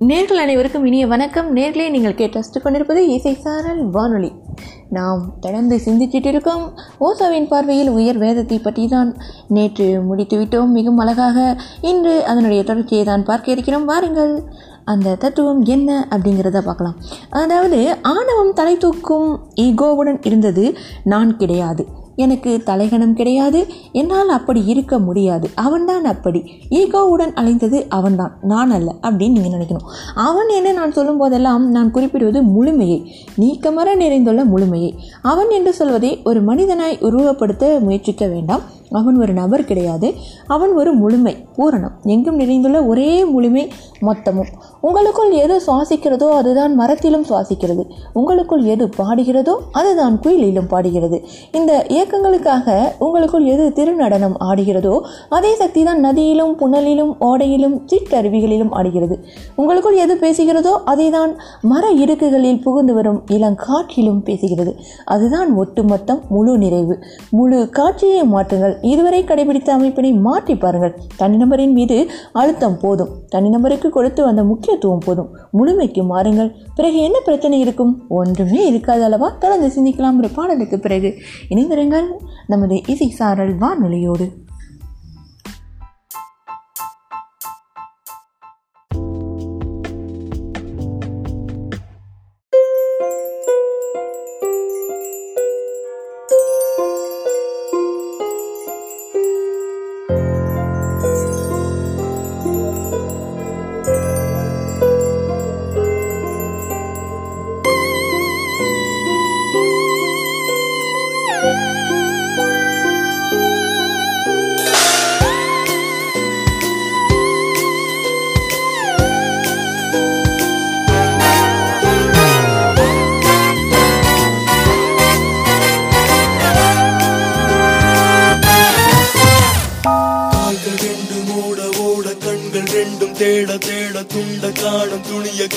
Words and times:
நேர்கள் 0.00 0.40
அனைவருக்கும் 0.42 0.84
இனிய 0.84 1.06
வணக்கம். 1.06 1.56
நேர்களே 1.56 1.90
நீங்கள் 1.90 2.14
கேட்டு 2.14 2.60
கொண்டிருப்பது 2.62 3.08
இசை 3.08 3.34
சாரல் 3.34 3.90
வானொலி. 3.90 4.32
நாம் 4.88 5.34
தொடர்ந்து 5.40 5.76
சிந்திச்சிட்டு 5.76 6.26
இருக்கோம் 6.26 6.64
ஓசாவின் 7.00 7.48
பார்வையில் 7.48 7.88
உயர் 7.88 8.18
வேதத்தை 8.18 8.58
பற்றி 8.58 8.88
தான் 8.88 9.16
நேற்று 9.48 9.86
முடித்துவிட்டோம் 10.08 10.74
மிகவும் 10.78 10.98
அழகாக. 10.98 11.56
இன்று 11.80 12.24
அதனுடைய 12.24 12.62
தொடர்ச்சியை 12.62 13.04
தான் 13.04 13.24
பார்க்க 13.24 13.50
இருக்கிறோம். 13.50 13.84
வாருங்கள். 13.84 14.42
அந்த 14.84 15.14
தத்துவம் 15.14 15.64
என்ன 15.64 16.06
அப்படிங்கிறத 16.10 16.60
பார்க்கலாம். 16.60 16.96
அதாவது 17.30 17.98
ஆணவம் 18.02 18.52
தலை 18.52 18.76
தூக்கும் 18.76 19.40
ஈகோவுடன் 19.56 20.20
இருந்தது 20.22 20.76
நான் 21.04 21.36
கிடையாது. 21.36 21.84
எனக்கு 22.16 22.62
தலைகணம் 22.64 23.14
கிடையாது. 23.14 23.66
என்னால் 23.92 24.28
அப்படி 24.28 24.64
இருக்க 24.64 24.98
முடியாது. 24.98 25.50
அவன்தான் 25.54 26.04
அப்படி. 26.04 26.42
ஈகோவுடன் 26.70 27.32
அலைந்தது 27.34 27.84
அவன்தான். 27.88 28.38
நான் 28.42 28.70
அல்ல 28.70 28.94
அப்படின்னு 29.02 29.30
நீங்கள் 29.30 29.60
நினைக்கணும். 29.60 30.14
அவன் 30.14 30.48
என்ன 30.48 30.72
நான் 30.72 30.92
சொல்லும் 30.92 31.18
போதெல்லாம் 31.18 31.70
நான் 31.70 31.90
குறிப்பிடுவது 31.90 32.42
முழுமையை. 32.42 33.02
நீக்கமர 33.40 33.96
நிறைந்துள்ள 33.96 34.44
முழுமையை. 34.44 34.94
அவன் 35.22 35.50
என்று 35.50 35.74
சொல்வதை 35.74 36.20
ஒரு 36.24 36.44
மனிதனாய் 36.44 37.00
உருவப்படுத்த 37.00 37.80
முயற்சிக்க 37.80 38.26
வேண்டாம். 38.26 38.60
அவன் 39.00 39.16
ஒரு 39.20 39.32
நபர் 39.32 39.64
கிடையாது. 39.64 40.08
அவன் 40.46 40.72
ஒரு 40.72 40.92
முழுமை 40.92 41.34
பூரணம். 41.56 41.94
எங்கும் 42.14 42.38
நிறைந்துள்ள 42.40 42.78
ஒரே 42.86 43.24
முழுமை 43.24 43.64
மொத்தமும். 44.00 44.50
உங்களுக்குள் 44.80 45.32
எது 45.44 45.56
சுவாசிக்கிறதோ 45.66 46.28
அதுதான் 46.30 46.74
மரத்திலும் 46.74 47.24
சுவாசிக்கிறது. 47.24 47.84
உங்களுக்குள் 48.12 48.64
எது 48.64 48.86
பாடுகிறதோ 48.98 49.54
அதுதான் 49.72 50.16
குயிலிலும் 50.24 50.68
பாடுகிறது. 50.68 51.18
இந்த 51.52 51.86
இயக்கங்களுக்காக 51.88 52.76
உங்களுக்குள் 52.98 53.44
எது 53.44 53.66
திருநடனம் 53.76 54.36
ஆடுகிறதோ 54.50 54.94
அதே 55.28 55.54
சக்தி 55.54 55.82
தான் 55.84 56.04
நதியிலும் 56.04 56.54
புனலிலும் 56.60 57.12
ஓடையிலும் 57.20 57.76
சிற்றருவிகளிலும் 57.92 58.72
ஆடுகிறது. 58.72 59.16
உங்களுக்குள் 59.56 59.96
எது 59.96 60.14
பேசுகிறதோ 60.14 60.74
அதை 60.84 61.10
தான் 61.10 61.32
மர 61.62 61.84
இடுக்குகளில் 61.92 62.62
புகுந்து 62.62 62.94
வரும் 62.94 63.22
இளங்காற்றிலும் 63.30 64.22
பேசுகிறது. 64.24 64.72
அதுதான் 65.04 65.52
ஒட்டுமொத்தம் 65.54 66.20
முழு 66.28 66.58
நிறைவு. 66.58 66.96
முழு 67.30 67.68
காட்சியை 67.70 68.22
மாற்றுங்கள். 68.22 68.76
இதுவரை 68.84 69.24
கடைபிடித்த 69.24 69.68
அமைப்பினை 69.70 70.20
மாற்றி 70.20 70.56
பாருங்கள். 70.56 71.00
தனிநபரின் 71.18 71.72
மீது 71.72 72.10
அழுத்தம் 72.32 72.78
போதும். 72.80 73.08
தனிநபருக்கு 73.34 73.88
கொடுத்து 73.88 74.24
வந்த 74.24 74.44
முக்கியத்துவம் 74.44 75.02
போதும். 75.04 75.28
முழுமைக்கு 75.52 76.02
மாறுங்கள். 76.10 76.52
பிறகு 76.74 76.96
என்ன 76.96 77.20
பிரச்சனை 77.20 77.60
இருக்கும்? 77.60 78.04
ஒன்றுமே 78.08 78.66
இருக்காது 78.66 79.04
அல்லவா? 79.04 79.36
தொடர்ந்து 79.38 79.68
சிந்திக்கலாம். 79.68 80.18
ஒரு 80.18 80.28
பாடலுக்கு 80.28 80.78
பிறகு 80.78 81.14
இணைந்திருங்கள். 81.50 82.06
நமது 82.46 82.82
இசை 82.86 83.08
சாரல் 83.08 83.58
வானொலியோடு. 83.58 84.30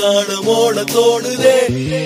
துணிய 0.07 1.97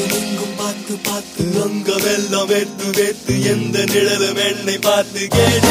காணும் 0.00 0.54
பார்த்து 0.56 0.94
பார்த்து 1.06 1.44
அங்க 1.62 1.90
வெள்ளம் 2.04 2.48
வெத்து 2.48 2.88
வெத்து 2.98 3.34
எந்த 3.44 3.84
நிழலும் 3.84 4.40
என்னை 4.46 4.76
பார்த்து 4.82 5.28
கேடு 5.28 5.70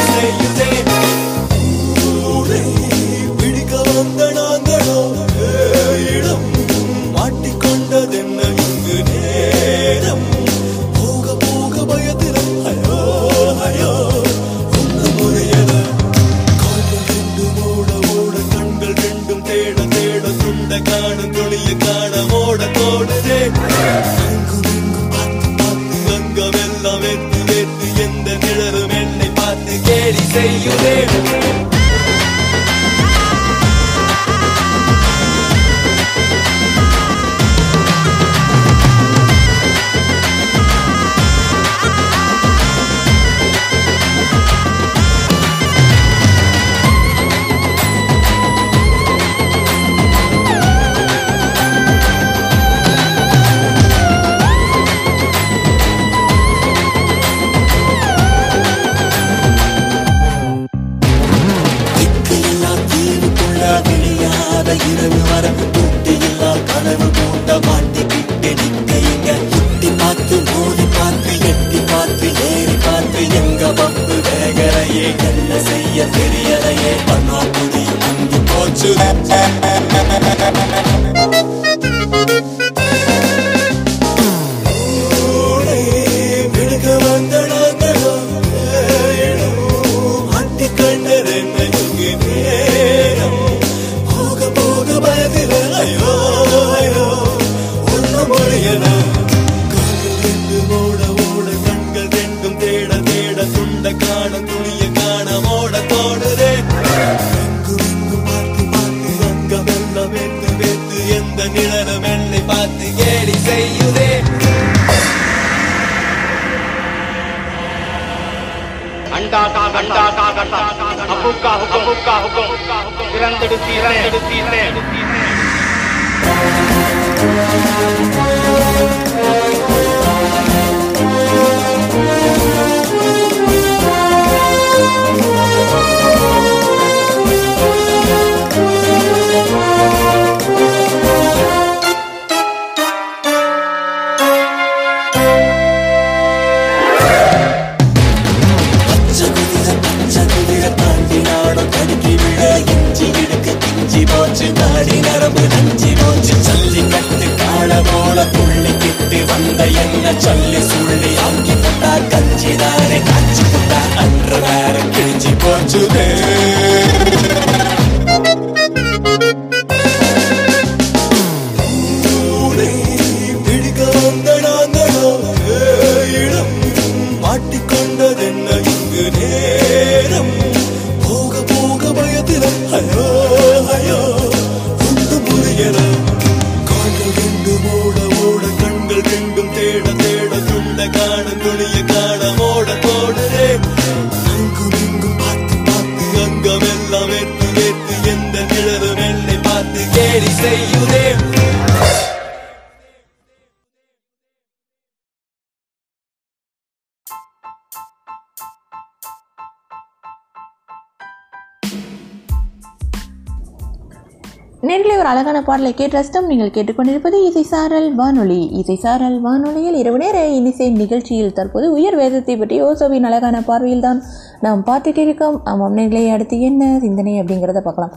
நேர்களை 214.68 214.94
ஒரு 215.00 215.08
அழகான 215.10 215.38
பாடலை 215.46 215.70
கேட்டு 215.76 215.96
ரசித்தோம். 215.96 216.26
நீங்கள் 216.30 216.52
கேட்டுக்கொண்டிருப்பது 216.54 217.18
இசை 217.26 217.42
சாரல் 217.52 217.86
வானொலி. 218.00 218.40
இசை 218.60 218.76
சாரல் 218.82 219.16
வானொலியில் 219.26 219.78
இரவு 219.82 219.98
நேர 220.02 220.16
இசை 220.50 220.66
நிகழ்ச்சியில் 220.82 221.32
தற்போது 221.38 221.66
உயர் 221.76 221.96
வேதத்தை 222.00 222.34
பற்றி 222.40 222.56
ஓசோவின் 222.66 223.06
அழகான 223.10 223.40
பார்வையில் 223.48 223.84
தான் 223.86 224.02
நாம் 224.46 224.66
பார்த்துட்டு 224.68 225.02
இருக்கோம். 225.06 225.38
ஆமாம் 225.52 225.76
நேர்களை 225.78 226.04
அடுத்து 226.16 226.38
என்ன 226.50 226.68
சிந்தனை 226.84 227.14
அப்படிங்கிறத 227.22 227.62
பார்க்கலாம். 227.68 227.94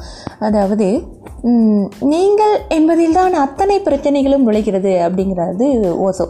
அதாவது 0.49 0.87
நீங்கள் 2.11 2.53
என்பதில்தான் 2.75 3.33
அத்தனை 3.33 3.75
பிரச்சனைகளும் 3.79 4.43
நுழைகிறது 4.47 4.91
அப்படிங்கிறது 5.05 5.65
ஓசோ. 6.05 6.25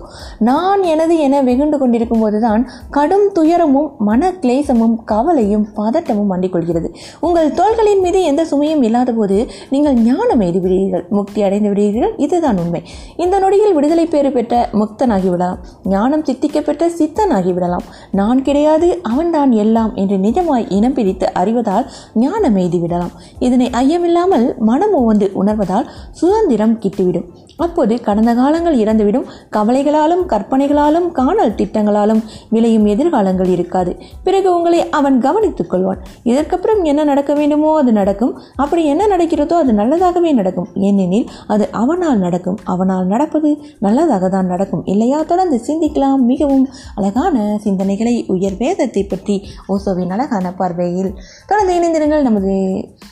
நான் 0.47 0.81
எனது 0.93 1.15
என 1.25 1.41
வெகுண்டு 1.47 1.77
கொண்டிருக்கும் 1.77 2.23
போதுதான் 2.23 2.61
கடும் 2.89 3.27
துயரமும் 3.33 3.89
மன 4.07 4.31
கிளேசமும் 4.43 4.95
கவலையும் 5.11 5.65
பதட்டமும் 5.75 6.31
மண்டிக்கொள்கிறது 6.33 6.89
உங்கள் 7.27 7.51
தோள்களின் 7.59 8.01
மீது 8.01 8.21
எந்த 8.23 8.43
சுமையும் 8.51 8.83
இல்லாத 8.87 9.13
போது 9.13 9.37
நீங்கள் 9.69 9.99
ஞானம் 10.07 10.39
எய்து 10.39 10.61
விடுவீர்கள் 10.65 11.05
முக்தி 11.09 11.43
அடைந்து 11.43 11.69
விடுவீர்கள் 11.69 12.15
இதுதான் 12.17 12.57
உண்மை. 12.57 12.81
இந்த 13.15 13.35
நொடியில் 13.39 13.73
விடுதலை 13.73 14.05
பேறு 14.05 14.31
பெற்ற 14.31 14.69
முக்தனாகிவிடலாம் 14.81 15.59
ஞானம் 15.93 16.25
சித்திக்கப்பெற்ற 16.29 16.89
சித்தனாகிவிடலாம். 16.99 17.85
நான் 18.11 18.41
கிடையாது 18.41 18.89
அவன்தான் 19.11 19.51
எல்லாம் 19.51 19.93
என்று 19.95 20.19
நிஜமாய் 20.27 20.67
இனம் 20.79 20.93
பிரித்து 20.93 21.29
அறிவதால் 21.33 21.87
ஞானம் 22.13 22.55
எய்தி 22.55 22.81
விடலாம். 22.81 23.15
இதனை 23.39 23.69
ஐயமில்லாமல் 23.83 24.49
மனமும் 24.71 25.01
வந்து 25.05 25.31
உணர்வதால் 25.33 25.89
சுதந்திரம் 26.11 26.79
கிட்டுவிடும். 26.79 27.27
அப்போது 27.57 28.01
கடந்த 28.01 28.33
காலங்கள் 28.33 28.77
இறந்துவிடும். 28.77 29.25
கவலைகளாலும் 29.51 30.23
கற்பனைகளாலும் 30.27 31.07
காணல் 31.11 31.55
திட்டங்களாலும் 31.59 32.21
விளையும் 32.49 32.85
எதிர்காலங்கள் 32.85 33.47
இருக்காது. 33.47 33.91
பிறகு 34.23 34.55
உங்களை 34.55 34.89
அவன் 34.89 35.19
கவனித்துக் 35.19 35.71
கொள்வான். 35.73 36.01
இதற்கப்புறம் 36.23 36.83
என்ன 36.83 37.03
நடக்க 37.03 37.33
வேண்டுமோ 37.33 37.77
அது 37.77 37.91
நடக்கும். 37.91 38.33
அப்படி 38.55 38.85
என்ன 38.85 39.07
நடக்கிறதோ 39.07 39.53
அது 39.53 39.73
நல்லதாகவே 39.73 40.33
நடக்கும். 40.33 40.67
ஏனெனில் 40.73 41.29
அது 41.47 41.67
அவனால் 41.71 42.17
நடக்கும். 42.17 42.57
அவனால் 42.63 43.05
நடப்பது 43.05 43.57
நல்லதாக 43.79 44.29
தான் 44.29 44.45
நடக்கும். 44.45 44.85
இல்லையா? 44.85 45.23
தொடர்ந்து 45.23 45.59
சிந்திக்கலாம். 45.67 46.21
மிகவும் 46.31 46.67
அழகான 46.95 47.59
சிந்தனைகளை 47.63 48.25
உயர் 48.27 48.57
வேதத்தை 48.57 49.03
பற்றி 49.03 49.47
ஓசோவின் 49.67 50.09
அழகான 50.09 50.53
பார்வையில். 50.53 51.11
தொடர்ந்து 51.47 51.73
இணைந்திருங்கள் 51.79 52.21
நமது 52.21 52.53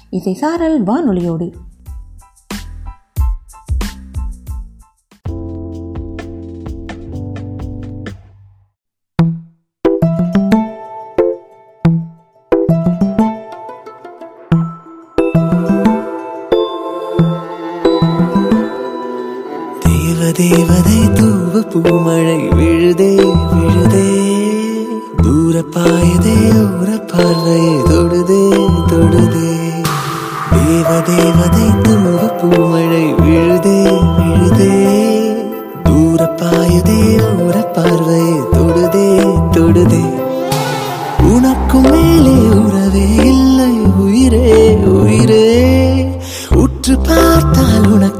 இசை 0.10 0.34
சாரல் 0.34 0.84
வானொலியோடு. 0.84 1.50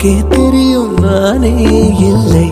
உனக்கே 0.04 0.28
தெரியும் 0.30 0.94
நானே 1.02 1.56
இல்லை. 2.10 2.51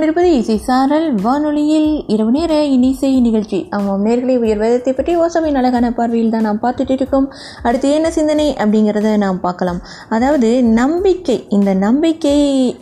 20 0.00 0.17
இசை 0.36 0.56
சாரல் 0.66 1.06
வானொலியில் 1.24 1.88
இரவு 2.14 2.32
நேர 2.34 2.52
இனிசை 2.74 3.10
நிகழ்ச்சி. 3.26 3.58
அவன் 3.76 4.02
நேர்களை 4.06 4.34
உயர் 4.42 4.60
வேதத்தை 4.62 4.92
பற்றி 4.92 5.12
ஓசமை 5.22 5.50
அழகான 5.60 5.86
பார்வையில் 5.98 6.32
தான் 6.34 6.46
நாம் 6.48 6.60
பார்த்துட்டு 6.64 6.94
இருக்கோம். 6.96 7.26
அடுத்து 7.62 7.88
என்ன 7.96 8.08
சிந்தனை 8.16 8.46
அப்படிங்கிறத 8.62 9.12
நாம் 9.24 9.40
பார்க்கலாம். 9.40 9.80
அதாவது 10.16 10.48
நம்பிக்கை. 10.80 11.36
இந்த 11.56 11.72
நம்பிக்கை 11.86 12.34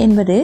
என்பது 0.06 0.36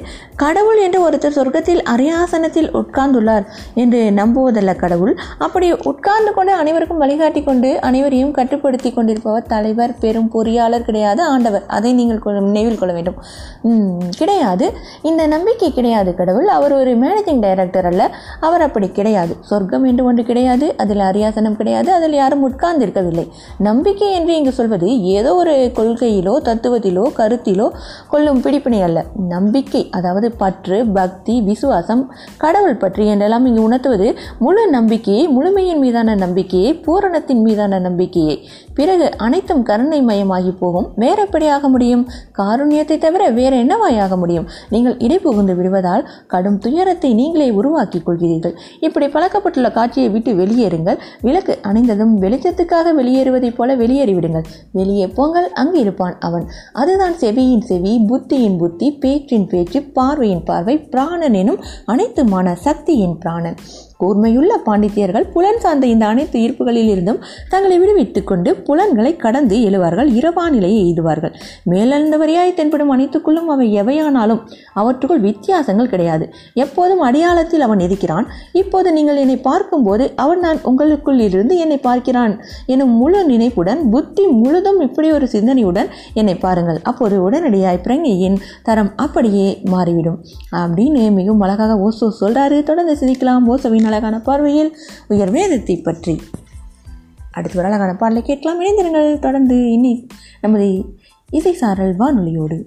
கடவுள் 0.42 0.80
என்று 0.84 1.00
ஒருத்தர் 1.06 1.36
சொர்க்கத்தில் 1.38 1.82
அரியாசனத்தில் 1.94 2.70
உட்கார்ந்துள்ளார் 2.80 3.46
என்று 3.82 4.00
நம்புவதல்ல 4.20 4.74
கடவுள். 4.76 5.14
அப்படி 5.46 5.68
உட்கார்ந்து 5.92 6.32
கொண்டு 6.38 6.54
அனைவருக்கும் 6.60 7.02
வழிகாட்டி 7.04 7.42
கொண்டு 7.42 7.70
அனைவரையும் 7.90 8.34
கட்டுப்படுத்தி 8.40 8.92
கொண்டிருப்பவர் 8.92 9.48
தலைவர் 9.54 9.94
பெரும் 10.04 10.30
பொறியாளர் 10.36 10.88
கிடையாது 10.90 11.22
ஆண்டவர். 11.34 11.66
அதை 11.78 11.92
நீங்கள் 12.00 12.22
நினைவில் 12.50 12.80
கொள்ள 12.80 12.94
வேண்டும். 12.98 13.20
கிடையாது. 14.20 14.68
இந்த 15.10 15.22
நம்பிக்கை 15.36 15.72
கிடையாது 15.72 16.10
கடவுள். 16.22 16.48
அவர் 16.58 16.74
ஒரு 16.80 16.91
மேனேஜிங் 16.94 17.40
டைரக்டர் 17.40 17.86
அல்ல. 17.86 18.02
அவர் 18.40 18.60
அப்படி 18.60 18.88
கிடையாது. 18.88 19.36
சொர்க்கம் 19.40 19.84
என்று 19.84 20.04
ஒன்று 20.04 20.24
கிடையாது. 20.24 20.68
அதில் 20.76 21.02
அரியாசனம் 21.10 21.56
கிடையாது. 21.56 21.92
அதில் 21.92 22.14
யாரும் 22.14 22.42
உட்கார்ந்து 22.42 22.84
இருக்கவில்லை 22.84 23.26
நம்பிக்கை 23.58 24.10
என்று 24.12 24.36
இங்கு 24.36 24.52
சொல்வது 24.52 24.88
ஏதோ 25.02 25.34
ஒரு 25.34 25.54
கொள்கையிலோ 25.74 26.34
தத்துவத்திலோ 26.48 27.04
கருத்திலோ 27.18 27.68
கொள்ளும் 28.08 28.42
பிடிப்பினை 28.42 28.82
அல்ல. 28.82 29.04
நம்பிக்கை 29.28 29.82
அதாவது 29.90 30.30
பற்று 30.32 30.78
பக்தி 30.86 31.40
விசுவாசம் 31.40 32.02
கடவுள் 32.36 32.76
பற்றி 32.76 33.06
என்றெல்லாம் 33.06 33.46
இங்கு 33.46 33.62
உணர்த்துவது 33.62 34.08
முழு 34.38 34.70
நம்பிக்கையை 34.70 35.24
முழுமையின் 35.28 35.78
மீதான 35.78 36.14
நம்பிக்கையை 36.14 36.70
பூரணத்தின் 36.86 37.42
மீதான 37.42 37.78
நம்பிக்கையை. 37.78 38.36
பிறகு 38.74 39.16
அனைத்தும் 39.16 39.62
கருணை 39.62 40.04
மயமாகி 40.04 40.56
போகும். 40.58 40.92
வேற 40.96 41.22
எப்படி 41.22 41.48
ஆக 41.48 41.68
முடியும்? 41.68 42.08
காருண்யத்தை 42.38 42.98
தவிர 42.98 43.30
வேற 43.30 43.56
என்னவாய் 43.56 44.00
ஆக 44.00 44.16
முடியும்? 44.16 44.48
நீங்கள் 44.70 44.96
இடைபுகுந்து 44.96 45.56
விடுவதால் 45.56 46.08
கடும் 46.26 46.58
துயரத்தை 46.58 47.14
நீங்களே 47.14 47.50
உருவாக்கிக் 47.50 48.08
கொள்கிறீர்கள். 48.08 48.54
இப்படி 48.80 49.06
பழக்கப்பட்டுள்ள 49.06 49.72
காட்சியை 49.72 50.08
விட்டு 50.08 50.32
வெளியேறுங்கள். 50.32 50.98
விளக்கு 51.20 51.58
அணைந்ததும் 51.62 52.14
வெளிச்சத்துக்காக 52.20 52.92
வெளியேறுவதைப் 52.98 53.54
போல 53.54 53.76
வெளியேறிவிடுங்கள். 53.76 54.44
வெளியே 54.72 55.06
போங்கள் 55.06 55.52
அங்கு 55.52 55.80
இருப்பான் 55.80 56.18
அவன். 56.18 56.46
அதுதான் 56.72 57.14
செவியின் 57.14 57.60
செவி 57.60 58.04
புத்தியின் 58.08 58.58
புத்தி 58.58 58.98
பேச்சின் 59.00 59.48
பேச்சு 59.48 59.82
பார்வையின் 59.82 60.44
பார்வை 60.44 60.78
பிராணன் 60.78 61.32
எனும் 61.32 61.60
அனைத்துமான 61.86 62.52
சக்தியின் 62.52 63.18
பிராணன். 63.18 63.56
கூர்மையுள்ள 64.02 64.52
பாண்டித்தியர்கள் 64.66 65.26
புலன் 65.32 65.60
சார்ந்த 65.60 65.86
இந்த 65.86 66.06
அனைத்து 66.06 66.40
ஈர்ப்புகளில் 66.40 66.90
இருந்தும் 66.92 67.20
தங்களை 67.48 67.78
விடுவித்துக் 67.78 68.26
கொண்டு 68.26 68.56
புலன்களை 68.56 69.16
கடந்து 69.16 69.56
எழுவார்கள் 69.56 70.08
இரவா 70.20 70.44
நிலையை 70.50 70.80
எய்துவார்கள். 70.84 71.34
மேலந்தவரியாய் 71.70 72.54
தென்படும் 72.54 72.92
அனைத்துக்குள்ளும் 72.94 73.50
அவை 73.54 73.66
எவையானாலும் 73.80 74.40
அவற்றுக்குள் 74.74 75.20
வித்தியாசங்கள் 75.20 75.88
கிடையாது. 75.88 76.24
எப்போதும் 76.54 77.00
அடையாளத்தில் 77.00 77.60
அவன் 77.60 77.80
இருக்கிறான் 77.80 78.26
இப்போது 78.52 78.92
நீங்கள் 78.92 79.16
என்னை 79.16 79.36
பார்க்கும்போது 79.36 80.04
அவன் 80.16 80.38
நான் 80.38 80.60
உங்களுக்குள் 80.62 81.18
இருந்து 81.18 81.56
என்னை 81.56 81.78
பார்க்கிறான் 81.78 82.34
எனும் 82.66 82.94
முழு 83.02 83.24
நினைப்புடன் 83.24 83.90
புத்தி 83.90 84.26
முழுதும் 84.26 84.80
இப்படி 84.80 85.10
ஒரு 85.12 85.28
சிந்தனையுடன் 85.32 85.88
என்னை 86.14 86.34
பாருங்கள். 86.34 86.80
அப்போது 86.82 87.30
உடனடியாய் 87.30 87.82
பிரங்கையின் 87.84 88.38
தரம் 88.62 88.92
அப்படியே 88.96 89.48
மாறிவிடும். 89.70 90.18
அப்படின்னு 90.60 91.02
மிகவும் 91.12 91.40
அழகாக 91.40 91.78
ஓசோ 91.86 92.08
சொல்றாரு. 92.20 92.62
தொடர்ந்து 92.62 92.96
சிந்திக்கலாம் 93.00 93.48
ஓசோவின் 93.52 93.88
அழகான 93.92 94.20
பார்வையில் 94.20 94.76
உயர் 95.08 95.30
வேதத்தை 95.30 95.76
பற்றி. 95.76 96.22
அடுத்து 97.30 97.58
ஒரு 97.58 97.66
அழகான 97.66 97.94
பாடலை 97.94 98.22
கேட்கலாம். 98.22 98.60
இணைந்திருங்கள். 98.60 99.18
தொடர்ந்து 99.18 99.72
இனி 99.72 100.06
நமது 100.40 100.96
இசை 101.30 101.52
சாரல் 101.54 101.98
வானொலியோடு. 101.98 102.60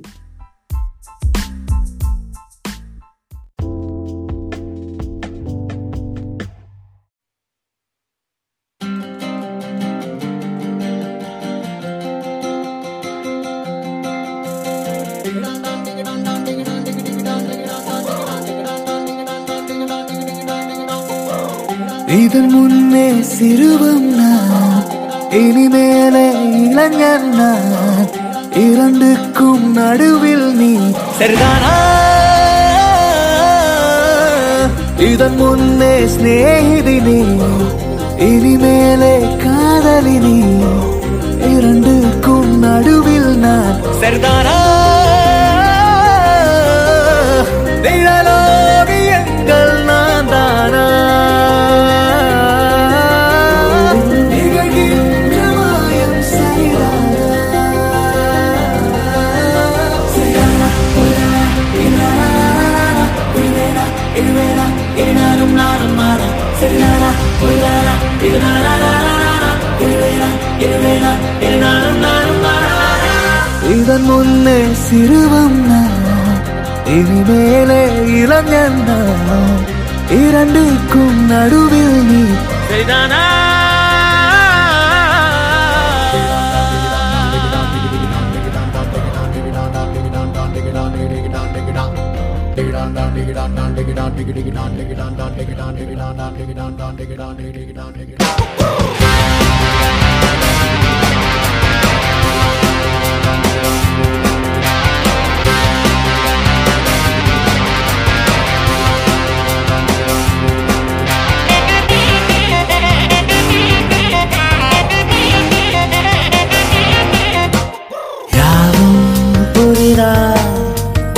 Thank 15.27 15.65
you. 15.65 15.74
இதன் 22.15 22.49
முன்னே 22.53 23.05
சிறுவம் 23.31 24.07
நான் 24.17 24.83
இனிமேலே 25.39 26.25
இளைஞர் 26.61 27.25
நான். 27.31 28.09
இரண்டுக்கும் 28.65 29.65
நடுவில் 29.77 30.47
நீ 30.55 30.71
சரிதானா? 31.19 31.73
இதன் 35.09 35.37
முன்னே 35.37 35.93
சிநேகிதி 36.07 36.97
நீ 37.07 37.17
இனிமேலே 38.29 39.13
காதலி 39.43 40.17
நீ. 40.19 40.37
இரண்டுக்கும் 41.51 42.51
நடுவில் 42.59 43.31
நான் 43.39 43.75
சரிதானா? 44.01 44.57
நிழலோவியங்கள் 47.85 48.34
இதன் 73.75 74.05
முன்னே 74.07 74.59
சிறுவம் 74.83 75.59
இனிமேலே 76.95 77.81
இளைஞன் 78.19 78.81
இரண்டுக்கும் 80.19 81.21
நடுவில் 81.27 81.97
நீ 82.09 82.23
சரிதானா 82.67 83.23
யாரும் 97.87 98.14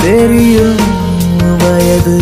தெரியும் 0.08 0.84
வயது. 1.58 2.16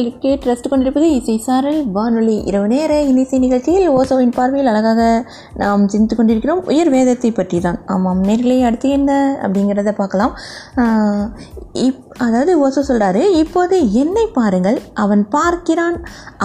நீங்கள் 0.00 0.20
கேட்டு 0.24 0.48
ரெஸ்ட் 0.48 0.68
கொண்டிருப்பது 0.72 1.06
இசை 1.16 1.34
சாரல். 1.46 1.80
வானொலி 1.96 2.36
இரவு 2.50 2.68
நேர 2.72 2.92
இன்னிசை 3.08 3.38
நிகழ்ச்சியில் 3.44 3.88
ஓசோவின் 3.96 4.34
பார்வையில் 4.36 4.70
அழகாக 4.72 5.00
நாம் 5.62 5.88
சிந்தித்து 5.92 6.16
கொண்டிருக்கிறோம். 6.16 6.62
உயர் 6.70 6.90
வேதத்தை 6.94 7.30
பற்றி 7.38 7.58
தான் 7.66 7.78
ஆமாம் 7.94 8.20
நேர்களை 8.28 8.58
அடுத்து 8.68 8.90
என்ன 8.98 9.10
அப்படிங்கிறத 9.44 9.92
பார்க்கலாம். 10.00 10.32
இப் 11.86 11.98
அதாவது 12.24 12.52
ஓசோ 12.64 12.80
சொல்கிறாரு 12.88 13.20
இப்போது 13.42 13.76
என்னை 14.00 14.24
பாருங்கள். 14.38 14.78
அவன் 15.02 15.22
பார்க்கிறான். 15.34 15.98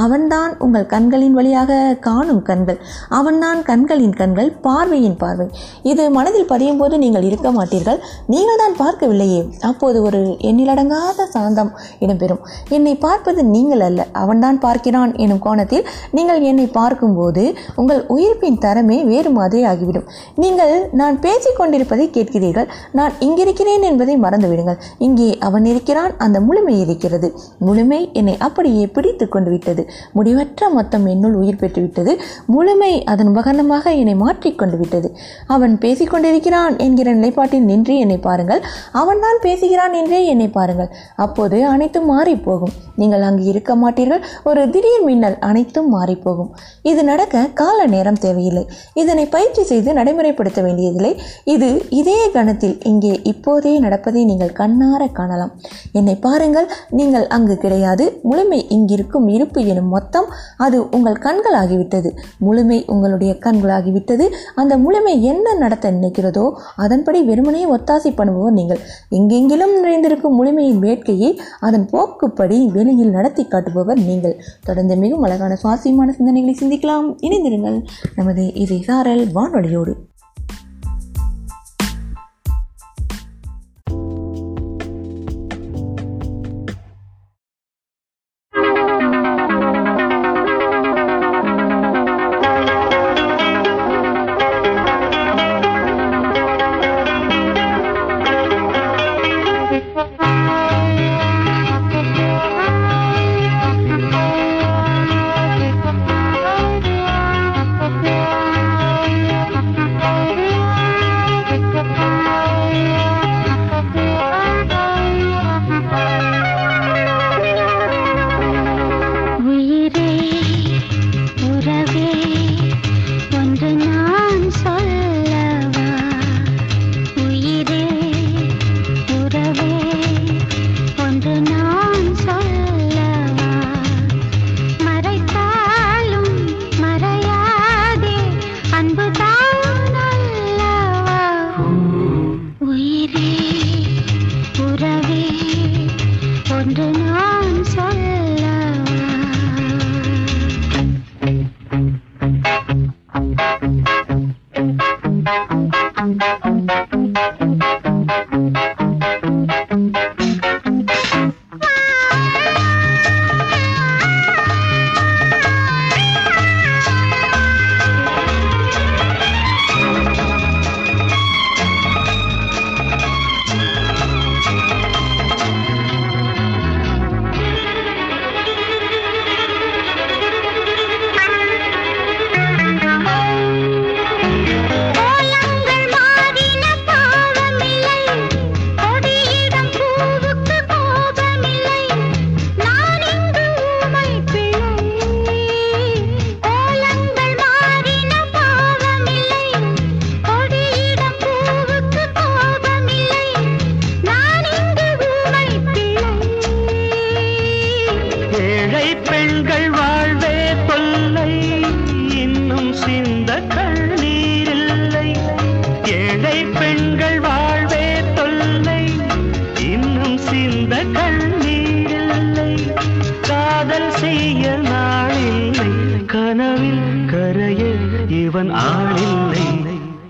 அவன்தான் 0.04 0.52
உங்கள் 0.65 0.89
கண்களின் 0.94 1.38
வழியாக 1.38 1.80
காணும் 2.08 2.44
கண்கள். 2.50 2.80
அவன்தான் 3.20 3.62
கண்களின் 3.70 4.15
கண்கள் 4.20 4.52
பார்வையின் 4.68 5.18
பார்வை. 5.24 5.48
இது 5.91 6.04
மனதில் 6.18 6.52
பதியும் 6.52 6.80
போது 6.82 6.98
நீங்கள் 7.06 7.28
இருக்க 7.30 7.50
மாட்டீர்கள். 7.58 8.00
நீங்கள் 8.36 8.62
தான் 8.63 8.78
பார்க்கவில்லையே. 8.84 9.41
அப்போது 9.72 9.98
ஒரு 10.10 10.22
எண்ணிலடங்காத 10.52 11.28
சாந்தம் 11.36 11.74
இடம்பெறும். 12.04 12.44
என்னை 12.78 12.96
பார்ப்பது 13.08 13.44
நீங்கள் 13.53 13.84
அல்ல. 13.88 14.01
அவன்தான் 14.21 14.58
பார்க்கிறான் 14.65 15.12
எனும் 15.23 15.41
கோணத்தில் 15.45 15.86
நீங்கள் 16.17 16.41
என்னை 16.49 16.65
பார்க்கும்போது 16.79 17.43
உங்கள் 17.81 18.01
உயிர்ப்பின் 18.15 18.60
தரமே 18.65 18.97
வேறு 19.12 19.31
மாதிரி 19.38 19.63
ஆகிவிடும் 19.71 20.08
நீங்கள் 20.43 20.73
நான் 21.01 21.17
பேசிக்கொண்டிருப்பதை 21.25 22.08
கேட்கிறீர்கள். 22.17 22.67
நான் 22.99 23.13
இங்கிருக்கிறேன் 23.27 23.86
என்பதை 23.89 24.15
மறந்துவிடுங்கள். 24.25 24.79
இங்கே 25.08 25.29
அவன் 25.47 25.65
இருக்கிறான் 25.65 26.13
அந்த 26.17 26.38
முழுமை 26.47 26.75
இருக்கிறது. 26.84 27.29
முழுமை 27.67 28.01
என்னை 28.21 28.36
அப்படியே 28.47 28.86
பிடித்து 28.95 29.27
கொண்டு 29.27 29.51
விட்டது 29.53 29.84
முடிவற்ற 30.17 30.69
மொத்தம் 30.77 31.05
என்னுள் 31.13 31.38
உயிர் 31.41 31.62
பெற்றுவிட்டது. 31.62 32.13
முழுமை 32.55 32.91
அதன் 33.12 33.31
உபகரணமாக 33.34 33.93
என்னை 34.01 34.15
மாற்றிக்கொண்டு 34.23 34.77
விட்டது 34.81 35.10
அவன் 35.55 35.73
பேசிக்கொண்டிருக்கிறான் 35.84 36.75
என்கிற 36.86 37.08
நிலைப்பாட்டில் 37.13 37.67
நின்று 37.69 37.93
என்னை 38.03 38.17
பாருங்கள். 38.27 38.62
அவன்தான் 39.01 39.39
பேசுகிறான் 39.45 39.95
என்றே 40.01 40.19
என்னை 40.34 40.47
பாருங்கள். 40.58 40.89
அப்போது 41.25 41.58
அனைத்தும் 41.73 42.10
மாறிப் 42.12 42.43
போகும். 42.45 42.73
நீங்கள் 43.01 43.25
அங்கு 43.27 43.35
இருக்க 43.50 43.71
மாட்டீர்கள். 43.76 44.24
ஒரு 44.50 44.62
திடீர் 44.74 45.06
மின்னல் 45.08 45.38
அனைத்தும் 45.50 45.89
மாறிப்போகும். 45.95 46.52
இது 46.91 47.04
நடக்க 47.04 47.43
கால 47.62 47.86
நேரம் 47.93 48.19
தேவையில்லை. 48.26 48.63
இதனை 49.02 49.26
பயிற்சி 49.36 49.63
செய்து 49.63 49.89
நடைமுறைப்படுத்த 49.93 50.60
வேண்டியதில்லை. 50.67 51.13
இது 51.56 51.69
இதே 52.00 52.17
கணத்தில் 52.36 52.78
இங்கே 52.91 53.13
இப்போதே 53.32 53.74
நடப்பதை 53.86 54.24
நீங்கள் 54.32 54.54
கண்ணார 54.62 55.12
காணலாம். 55.19 55.52
என்னை 56.00 56.15
பாருங்கள் 56.26 56.67
நீங்கள் 57.00 57.28
அங்கு 57.38 57.58
கிடையாது. 57.58 58.06
முழுமை 58.30 58.60
இங்கிருக்கும் 58.78 59.28
இருப்பு 59.36 59.60
எனும் 59.65 59.91
மொத்தம் 59.95 60.28
அது 60.65 60.78
உங்கள் 60.98 61.19
கண்களாகிவிட்டது. 61.26 62.12
முழுமை 62.45 62.80
உங்களுடைய 62.93 63.34
கண்களாகிவிட்டது. 63.45 64.26
அந்த 64.62 64.74
முழுமை 64.78 65.13
என்ன 65.32 65.54
நடத்த 65.63 65.91
நினைக்கிறதோ 65.91 66.45
அதன்படி 66.84 67.21
வெறுமனே 67.30 67.63
ஒத்தாசை 67.76 68.12
பண்ணுவோம் 68.19 68.58
நீங்கள். 68.60 68.82
எங்கெங்கிலும் 69.17 69.74
நிறைந்திருக்கும் 69.84 70.38
முழுமையின் 70.39 70.82
வேட்கையை 70.86 71.32
அதன் 71.67 71.86
போக்குப்படி 71.91 72.58
வெளியில் 72.76 73.13
நட 73.15 73.24
நடத்தி 73.25 73.47
காட்டுபவர் 73.47 73.99
நீங்கள். 73.99 74.43
தொடர்ந்து 74.63 74.95
மிகவும் 74.95 75.23
அழகான 75.23 75.55
சுவாரஸ்யமான 75.55 76.15
சிந்தனைகளை 76.19 76.55
சிந்திக்கலாம். 76.61 77.15
இணைந்திருங்கள். 77.21 77.88
நமது 78.15 78.53
இசை 78.53 78.81
சாரல் 78.81 79.27
வானொலியோடு. 79.27 79.93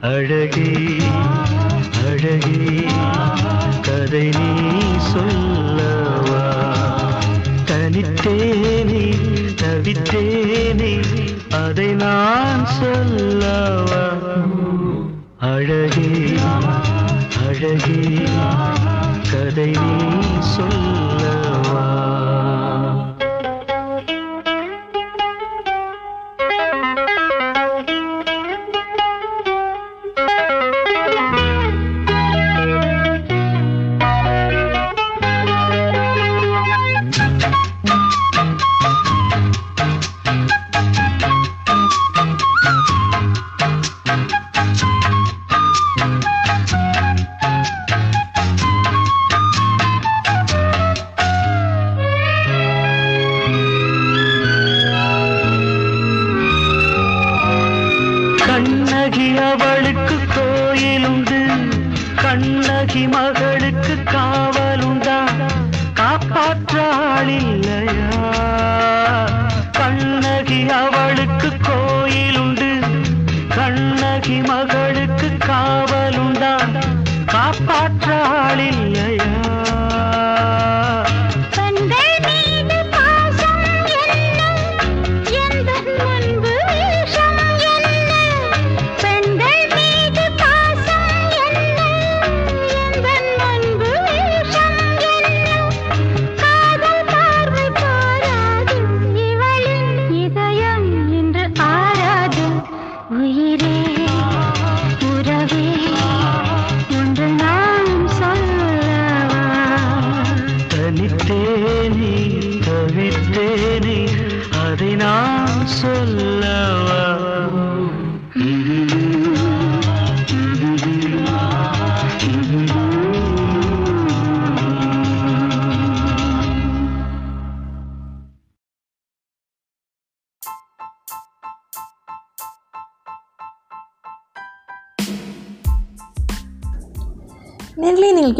Öyle 0.05 0.34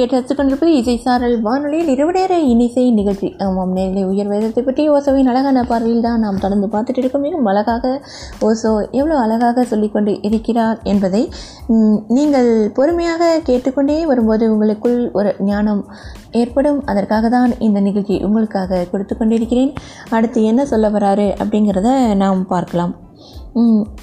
கேட்டு 0.06 0.18
ரசித்துக் 0.18 0.38
கொண்டிருப்பது 0.38 0.72
இசை 0.80 0.94
சாரல் 1.04 1.36
வானொலியில் 1.46 1.92
இருவடேற 1.94 2.34
இனிசை 2.52 2.84
நிகழ்ச்சி. 2.98 3.28
ஆமாம் 3.46 3.72
நேரிலே 3.78 4.02
உயர் 4.10 4.30
வேதத்தை 4.32 4.62
பற்றி 4.68 4.84
ஓசோவின் 4.96 5.30
அழகான 5.32 5.64
பார்வையில் 5.70 6.04
தான் 6.06 6.24
நாம் 6.26 6.42
தொடர்ந்து 6.44 6.68
பார்த்துட்டு 6.74 7.02
இருக்கோம். 7.04 7.24
மிகவும் 7.26 7.50
அழகாக 7.52 7.94
ஓசோ 8.48 8.72
எவ்வளோ 9.00 9.16
அழகாக 9.24 9.64
சொல்லிக்கொண்டு 9.72 10.14
இருக்கிறார் 10.30 10.78
என்பதை 10.92 11.24
நீங்கள் 12.18 12.50
பொறுமையாக 12.78 13.32
கேட்டுக்கொண்டே 13.50 13.98
வரும்போது 14.12 14.52
உங்களுக்குள் 14.56 15.00
ஒரு 15.22 15.32
ஞானம் 15.50 15.82
ஏற்படும். 16.42 16.80
அதற்காக 16.94 17.32
தான் 17.38 17.54
இந்த 17.70 17.82
நிகழ்ச்சி 17.88 18.18
உங்களுக்காக 18.30 18.84
கொடுத்து 18.94 19.16
கொண்டிருக்கிறேன் 19.16 19.74
அடுத்து 20.18 20.42
என்ன 20.52 20.68
சொல்ல 20.74 20.94
வராரு 20.98 21.28
அப்படிங்கிறத 21.44 21.90
நாம் 22.24 22.44
பார்க்கலாம். 22.54 22.94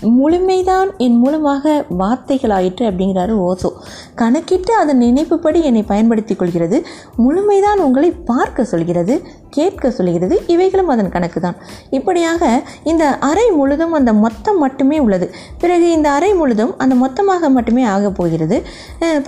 முழுமைதான் 0.01 0.97
என் 0.97 1.17
மூலமாக 1.17 1.85
வார்த்தைகளாயிற்று 1.99 2.91
அப்படிங்கிறாரு 2.91 3.35
ஓசோ. 3.39 3.71
கணக்கிட்டு 4.15 4.75
அதன் 4.75 5.01
நினைப்புப்படி 5.01 5.63
என்னை 5.63 5.83
பயன்படுத்திக் 5.83 6.39
கொள்கிறது. 6.39 6.87
முழுமைதான் 7.17 7.79
உங்களை 7.79 8.11
பார்க்க 8.11 8.65
சொல்கிறது. 8.65 9.23
கேட்க 9.57 9.91
சொல்கிறது 9.99 10.35
இவைகளும் 10.55 10.91
அதன் 10.95 11.13
கணக்கு 11.15 11.39
தான் 11.47 11.57
இப்படியாக 11.99 12.43
இந்த 12.91 13.05
அறை 13.29 13.47
முழுதும் 13.59 13.95
அந்த 13.99 14.11
மொத்தம் 14.25 14.61
மட்டுமே 14.65 14.99
உள்ளது. 15.05 15.27
பிறகு 15.63 15.87
இந்த 15.97 16.09
அறை 16.17 16.31
முழுதும் 16.41 16.73
அந்த 16.83 16.95
மொத்தமாக 17.03 17.51
மட்டுமே 17.57 17.85
ஆகப் 17.95 18.17
போகிறது. 18.19 18.57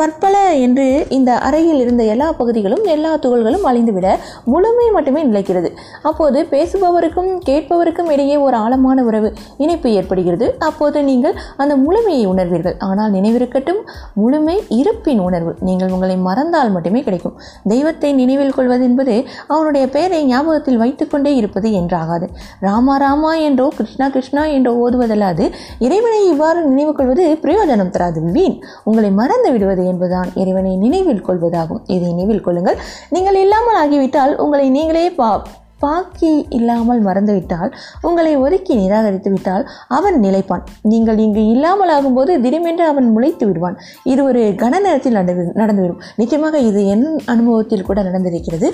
பற்பல 0.01 0.37
என்று 0.67 0.87
இந்த 1.17 1.31
அறையில் 1.49 1.81
இருந்த 1.85 2.03
எல்லா 2.15 2.29
பகுதிகளும் 2.41 2.85
எல்லா 2.95 3.13
துகள்களும் 3.25 3.67
அழிந்துவிட 3.71 4.09
முழுமை 4.53 4.87
மட்டுமே 4.97 5.23
நிலைக்கிறது. 5.31 5.71
அப்போது 6.11 6.41
பேசுபவருக்கும் 6.55 7.31
கேட்பவருக்கும் 7.49 8.11
இடையே 8.15 8.37
ஒரு 8.47 8.59
ஆழமான 8.65 9.05
உறவு 9.11 9.31
இணைப்பு 9.65 9.91
ஏற்படுகிறது. 9.99 10.49
அப்போது 10.69 10.99
நீங்கள் 11.11 11.37
அந்த 11.63 11.77
முழுமையை 11.85 12.25
உணர்வீர்கள். 12.33 12.77
ஆனால் 12.89 13.15
நினைவிருக்கட்டும் 13.17 13.81
முழுமை 14.23 14.57
இருப்பின் 14.81 15.23
உணர்வு. 15.29 15.55
நீங்கள் 15.69 15.93
உங்களை 15.97 16.17
மறந்தால் 16.29 16.75
மட்டுமே 16.77 17.03
கிடைக்கும். 17.09 17.37
தெய்வத்தை 17.73 18.13
நினைவில் 18.23 18.57
கொள்வது 18.59 18.85
என்பது 18.91 19.15
அவனுடைய 19.55 19.85
பெயரை 19.97 20.13
ஞாபகத்தில் 20.22 20.77
வைத்துக்கொண்டே 20.77 21.37
இருப்பது 21.37 21.70
என்றாகாது. 21.70 22.29
ராமா 22.61 22.96
ராமா 22.96 23.35
என்றோ 23.35 23.68
கிருஷ்ணா 23.77 24.09
கிருஷ்ணா 24.09 24.44
என்றோ 24.46 24.72
ஓதுவதல்லாது 24.85 25.53
இறைவனை 25.79 26.29
இவ்வாறு 26.29 26.64
நினைவு 26.64 26.92
கொள்வது 26.92 27.38
பிரயோஜனம் 27.42 27.90
தராது. 27.90 28.22
வீண் 28.22 28.57
உங்களை 28.85 29.11
மறந்து 29.11 29.53
விடுவது 29.53 29.87
என்பதுதான் 29.87 30.31
இறைவனை 30.35 30.77
நினைவில் 30.77 31.27
கொள்வதாகும். 31.27 31.83
இதை 31.87 32.07
நினைவில் 32.12 32.40
கொள்ளுங்கள். 32.40 32.81
நீங்கள் 33.11 33.35
இல்லாமல் 33.35 33.81
ஆகிவிட்டால் 33.83 34.37
உங்களை 34.37 34.68
நீங்களே 34.68 35.11
பா 35.11 35.42
பாக்கி 35.85 36.33
இல்லாமல் 36.59 37.03
மறந்துவிட்டால் 37.07 37.70
உங்களை 38.09 38.33
ஒதுக்கி 38.44 38.75
நிராகரித்து 38.83 39.31
விட்டால் 39.35 39.64
அவன் 39.99 40.18
நிலைப்பான். 40.27 40.64
நீங்கள் 40.92 41.18
இங்கு 41.27 41.42
இல்லாமல் 41.55 41.92
ஆகும்போது 41.97 42.33
திடீரென்று 42.44 42.85
அவன் 42.92 43.09
முளைத்து 43.16 43.44
விடுவான். 43.49 43.77
இது 44.12 44.20
ஒரு 44.31 44.42
கன 44.62 44.81
நேரத்தில் 44.87 45.16
நடந்து 45.18 45.44
நடந்துவிடும். 45.62 46.01
நிச்சயமாக 46.20 46.59
இது 46.68 46.81
என் 46.94 47.07
அனுபவத்தில் 47.33 47.87
கூட 47.88 47.99
நடந்திருக்கிறது. 48.09 48.68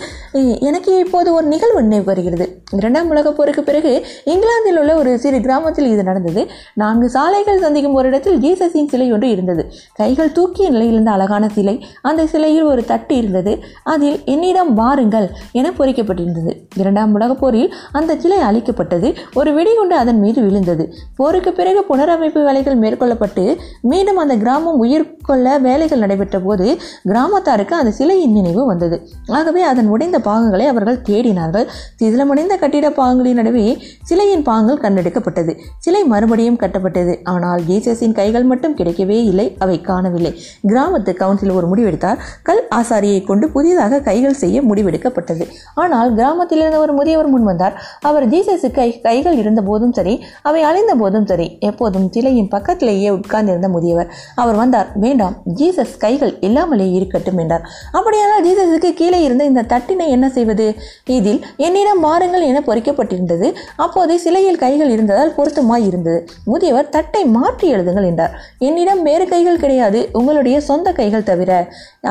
எனக்கு 0.68 0.92
இப்போது 1.04 1.28
ஒரு 1.38 1.46
நிகழ்வு 1.52 1.80
நினைவு 1.86 2.06
வருகிறது. 2.10 2.46
இரண்டாம் 2.78 3.10
உலகப் 3.12 3.36
போருக்கு 3.38 3.62
பிறகு 3.68 3.92
இங்கிலாந்தில் 4.32 4.78
உள்ள 4.80 4.92
ஒரு 5.00 5.12
சிறு 5.22 5.38
கிராமத்தில் 5.46 5.88
இது 5.92 6.02
நடந்தது. 6.10 6.42
நான்கு 6.82 7.06
சாலைகள் 7.14 7.62
சந்திக்கும் 7.64 7.96
ஒரு 8.00 8.08
இடத்தில் 8.10 8.38
ஜீசஸின் 8.44 8.90
சிலை 8.92 9.06
ஒன்று 9.14 9.28
இருந்தது. 9.34 9.62
கைகள் 10.00 10.34
தூக்கிய 10.38 10.66
நிலையில் 10.74 10.96
இருந்த 10.96 11.12
அழகான 11.16 11.44
சிலை 11.56 11.74
அந்த 12.08 12.22
சிலையில் 12.32 12.68
ஒரு 12.72 12.84
தட்டு 12.90 13.14
இருந்தது. 13.20 13.52
அதில் 13.94 14.18
என்னிடம் 14.34 14.72
வாருங்கள் 14.80 15.28
என 15.60 15.72
பொறிக்கப்பட்டிருந்தது. 15.78 16.52
இரண்டாம் 16.76 16.99
உலகப் 17.08 17.40
போரில் 17.40 17.74
அந்த 17.92 18.16
சிலை 18.16 18.38
அழிக்கப்பட்டது. 18.38 19.16
ஒரு 19.34 19.54
வெடிகுண்டு 19.54 19.96
அதன் 19.96 20.20
மீது 20.20 20.42
விழுந்தது. 20.42 20.94
போருக்கு 21.16 21.52
பிறகு 21.52 21.84
புனரமைப்பு 21.88 22.44
வேலைகள் 22.44 22.78
மேற்கொள்ளப்பட்டு 22.78 23.56
மீண்டும் 23.80 24.16
அந்த 24.16 24.36
கிராமம் 24.36 24.78
உயிர் 24.78 25.16
கொள்ள 25.22 25.58
வேலைகள் 25.58 25.98
நடைபெற்ற 25.98 26.38
போது 26.38 26.78
கிராமத்தாருக்கு 27.08 27.70
அந்த 27.70 27.90
சிலையின் 27.90 28.32
நினைவு 28.32 28.66
வந்தது. 28.66 29.08
ஆகவே 29.26 29.62
அதன் 29.62 29.88
உடைந்த 29.88 30.18
பாகங்களை 30.20 30.66
அவர்கள் 30.66 31.00
தேடினார்கள். 31.00 31.66
சிதிலமடைந்த 32.02 32.58
கட்டிட 32.58 32.90
பாகங்களின் 32.90 33.32
நடுவே 33.32 33.82
சிலையின் 34.02 34.42
பாகங்கள் 34.42 34.92
கண்டெடுக்கப்பட்டது. 34.92 35.58
சிலை 35.78 36.04
மறுபடியும் 36.04 36.58
கட்டப்பட்டது. 36.58 37.18
ஆனால் 37.24 37.60
ஜீசஸின் 37.68 38.12
கைகள் 38.12 38.44
மட்டும் 38.44 38.76
கிடைக்கவே 38.76 39.18
இல்லை. 39.24 39.56
அவை 39.58 39.80
காணவில்லை. 39.80 40.40
கிராமத்து 40.68 41.14
கவுன்சில் 41.14 41.50
ஒரு 41.50 41.66
முடிவெடுத்தார். 41.66 42.18
கல் 42.42 42.68
ஆசாரியை 42.74 43.26
கொண்டு 43.26 43.48
புதிதாக 43.50 44.00
கைகள் 44.00 44.32
செய்ய 44.32 44.62
முடிவெடுக்கப்பட்டது. 44.62 45.46
ஆனால் 45.74 46.14
கிராமத்தில் 46.14 46.58
இருந்த 46.58 46.78
ஒரு 46.78 46.89
ஒரு 46.90 46.98
முதியவர் 46.98 47.28
முன் 47.32 47.46
வந்தார். 47.48 47.74
அவர் 48.08 48.24
ஜீசஸுக்கு 48.32 48.78
கை 48.78 48.88
கைகள் 49.06 49.36
இருந்த 49.40 49.60
போதும் 49.68 49.92
சரி 49.98 50.14
அவை 50.48 50.60
அலைந்த 50.68 50.92
போதும் 51.02 51.26
சரி 51.30 51.46
எப்போதும் 51.68 52.06
சிலையின் 52.14 52.48
பக்கத்திலேயே 52.54 53.08
உட்கார்ந்திருந்த 53.16 53.68
முதியவர். 53.74 54.08
அவர் 54.42 54.56
வந்தார் 54.60 54.88
வேண்டாம் 55.04 55.34
ஜீசஸ் 55.58 55.94
கைகள் 56.04 56.32
இல்லாமலே 56.46 56.86
இருக்கட்டும் 56.98 57.40
என்றார். 57.42 57.64
அப்படியானால் 57.98 58.44
ஜீசஸுக்கு 58.46 58.90
கீழே 59.00 59.20
இருந்த 59.26 59.44
இந்த 59.50 59.64
தட்டினை 59.72 60.06
என்ன 60.16 60.26
செய்வது? 60.36 60.66
இதில் 61.16 61.40
என்னிடம் 61.66 62.02
மாறுங்கள் 62.06 62.46
என 62.50 62.62
பொறிக்கப்பட்டிருந்தது. 62.68 63.48
அப்போது 63.84 64.16
சிலையில் 64.24 64.60
கைகள் 64.64 64.92
இருந்ததால் 64.96 65.34
பொருத்தமாய் 65.38 65.86
இருந்தது. 65.90 66.20
முதியவர் 66.52 66.92
தட்டை 66.96 67.22
மாற்றி 67.36 67.68
எழுதுங்கள் 67.74 68.08
என்றார். 68.10 68.34
என்னிடம் 68.68 69.02
வேறு 69.08 69.26
கைகள் 69.34 69.62
கிடையாது 69.64 70.02
உங்களுடைய 70.20 70.56
சொந்த 70.70 70.88
கைகள் 71.00 71.28
தவிர 71.30 71.52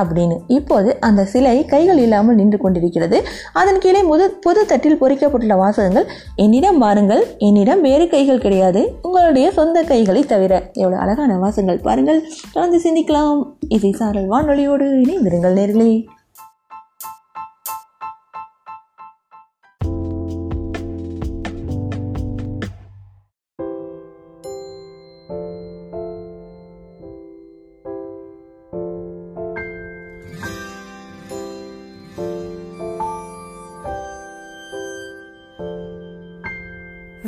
அப்படின்னு. 0.02 0.38
இப்போது 0.60 0.90
அந்த 1.10 1.22
சிலை 1.34 1.58
கைகள் 1.76 2.02
இல்லாமல் 2.06 2.40
நின்று 2.42 2.58
கொண்டிருக்கிறது. 2.66 3.18
அதன் 3.62 3.82
கீழே 3.84 4.02
முது 4.12 4.26
தட்டில் 4.66 5.02
பொறிக்கப்பட்டுள்ள 5.02 5.58
வாசகங்கள் 5.58 6.06
என்னிடம் 6.36 6.78
பாருங்கள் 6.78 7.26
என்னிடம் 7.38 7.82
வேறு 7.82 8.08
கைகள் 8.08 8.38
கிடையாது. 8.38 8.92
உங்களுடைய 9.02 9.52
சொந்த 9.52 9.84
கைகளை 9.84 10.24
தவிர 10.24 10.70
எவ்வளவு 10.74 11.02
அழகான 11.02 11.38
வாசகங்கள் 11.38 11.84
பாருங்கள். 11.84 12.24
தொடர்ந்து 12.52 12.80
சிந்திக்கலாம். 12.84 13.44
இசை 13.68 13.92
சாரல் 13.92 14.30
வானொலியோடு 14.30 14.84
இணைந்திருங்கள் 14.84 15.54
நேர்களே. 15.54 16.06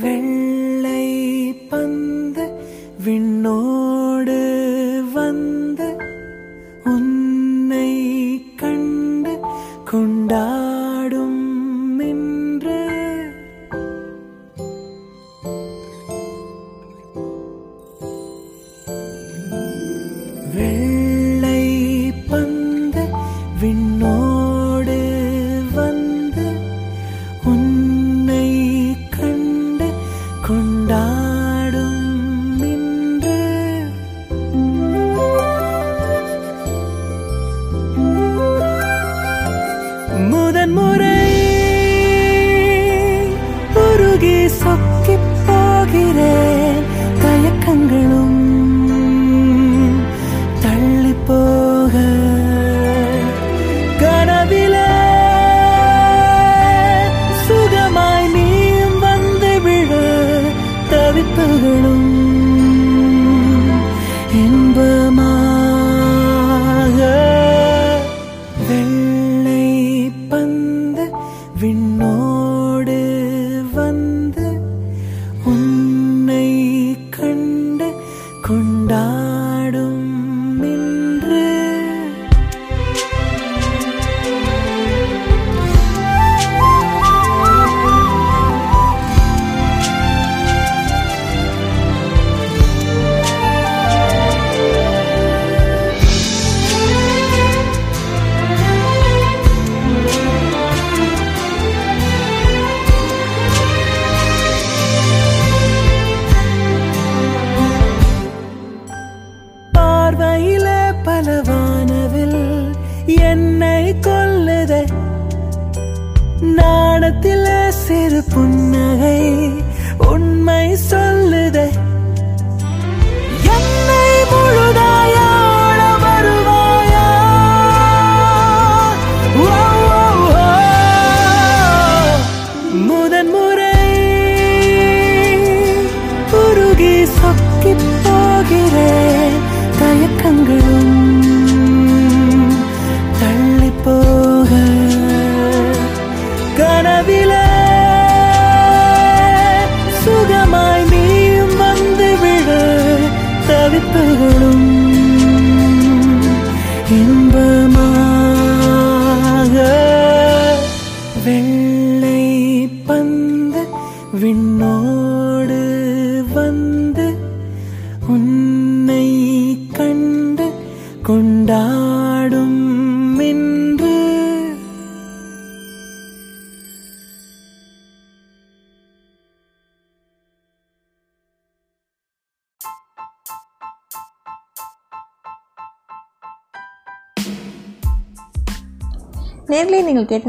வெள்ளை 0.02 0.39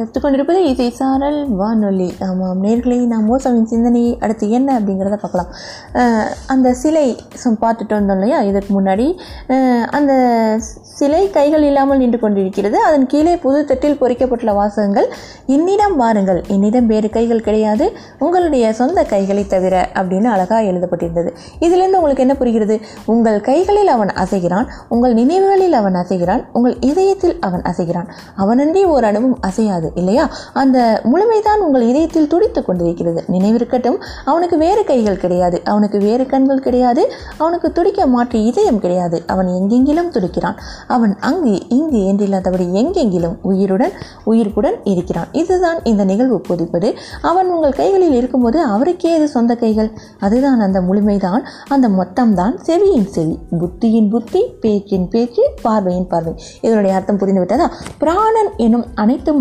நீங்கள் 0.02 0.22
கொண்டிருப்பது 0.22 0.60
இசை 0.70 0.86
சாரல் 0.98 1.38
வானொலி. 1.58 2.06
ஆமாம் 2.28 2.60
நேர்களை 2.64 2.96
நாம் 3.12 3.26
மோசவின் 3.30 3.68
சிந்தனை 3.72 4.02
அடுத்து 4.24 4.46
என்ன 4.56 4.68
அப்படிங்கிறத 4.78 5.16
பார்க்கலாம். 5.24 5.50
அந்த 6.52 6.68
சிலை 6.80 7.04
சம் 7.42 7.58
பார்த்துட்டு 7.64 7.94
வந்தோம் 7.98 8.18
இல்லையா? 8.18 8.38
இதற்கு 8.50 8.70
முன்னாடி. 8.78 9.06
அந்த 9.98 10.12
சிலை 10.98 11.20
கைகள் 11.36 11.66
இல்லாமல் 11.68 12.00
நின்று 12.02 12.18
கொண்டிருக்கிறது. 12.22 12.76
அதன் 12.88 13.06
கீழே 13.12 13.34
புது 13.44 13.60
தட்டில் 13.70 13.98
பொறிக்கப்பட்டுள்ள 14.00 14.54
வாசகங்கள் 14.58 15.06
என்னிடம் 15.56 15.96
வாருங்கள். 16.02 16.40
என்னிடம் 16.54 16.90
வேறு 16.92 17.08
கைகள் 17.16 17.44
கிடையாது. 17.46 17.86
உங்களுடைய 18.24 18.72
சொந்த 18.80 19.04
கைகளை 19.12 19.44
தவிர 19.54 19.74
அப்படின்னு 20.00 20.30
அழகாக 20.34 20.68
எழுதப்பட்டிருந்தது. 20.72 21.32
இதிலிருந்து 21.66 22.00
உங்களுக்கு 22.00 22.26
என்ன 22.26 22.36
புரிகிறது? 22.42 22.78
உங்கள் 23.14 23.40
கைகளில் 23.50 23.92
அவன் 23.96 24.12
அசைகிறான். 24.24 24.68
உங்கள் 24.96 25.16
நினைவுகளில் 25.20 25.78
அவன் 25.82 25.98
அசைகிறான். 26.02 26.44
உங்கள் 26.52 26.76
இதயத்தில் 26.90 27.38
அவன் 27.48 27.64
அசைகிறான். 27.72 28.10
அவனன்றி 28.44 28.84
ஒரு 28.96 29.06
அணுவும் 29.12 29.38
அசையாது. 29.50 29.90
இல்லையா? 29.94 30.30
அந்த 30.52 31.00
முழுமைதான் 31.04 31.60
உங்கள் 31.60 31.82
இதயத்தில் 31.82 32.26
துடித்துக் 32.26 32.66
கொண்டிருக்கிறது. 32.66 33.24
நினைவிருக்கட்டும் 33.32 34.02
அவனுக்கு 34.24 34.58
வேறு 34.58 34.84
கைகள் 34.84 35.16
கிடையாது. 35.16 35.60
அவனுக்கு 35.64 35.98
வேறு 35.98 36.26
கண்கள் 36.26 36.60
கிடையாது. 36.60 37.12
அவனுக்கு 37.36 37.72
துடிக்க 37.72 38.06
மாற்று 38.06 38.44
இதயம் 38.44 38.78
கிடையாது. 38.78 39.22
அவன் 39.26 39.46
எங்கெங்கிலும் 39.46 40.08
துடிக்கிறான். 40.08 40.56
அவன் 40.86 41.16
அங்கு 41.20 41.68
இங்கு 41.68 41.98
என்றில்லாதபடி 41.98 42.72
எங்கெங்கிலும் 42.72 43.36
உயிருடன் 43.42 43.90
உயிர்ப்புடன் 44.26 44.80
இருக்கிறான். 44.84 45.26
இதுதான் 45.32 45.84
இந்த 45.84 46.04
நிகழ்வு 46.04 46.40
போதிப்பது. 46.40 46.94
அவன் 47.22 47.50
உங்கள் 47.50 47.72
கைகளில் 47.72 48.12
இருக்கும்போது 48.12 48.60
அவருக்கே 48.60 49.14
அது 49.14 49.28
சொந்த 49.28 49.54
கைகள். 49.54 49.90
அதுதான் 50.20 50.60
அந்த 50.60 50.80
முழுமைதான். 50.80 51.44
அந்த 51.68 51.88
மொத்தம்தான் 51.88 52.54
செவியின் 52.54 53.06
செவி. 53.06 53.38
புத்தியின் 53.50 54.10
புத்தி 54.10 54.44
பேச்சின் 54.62 55.08
பேச்சு 55.08 55.50
பார்வையின் 55.62 56.06
பார்வை. 56.06 56.34
இதனுடைய 56.60 56.96
அர்த்தம் 56.96 57.18
புரிந்துவிட்டதா? 57.18 57.70
பிராணன் 57.98 58.50
எனும் 58.56 58.86
அனைத்து 58.94 59.32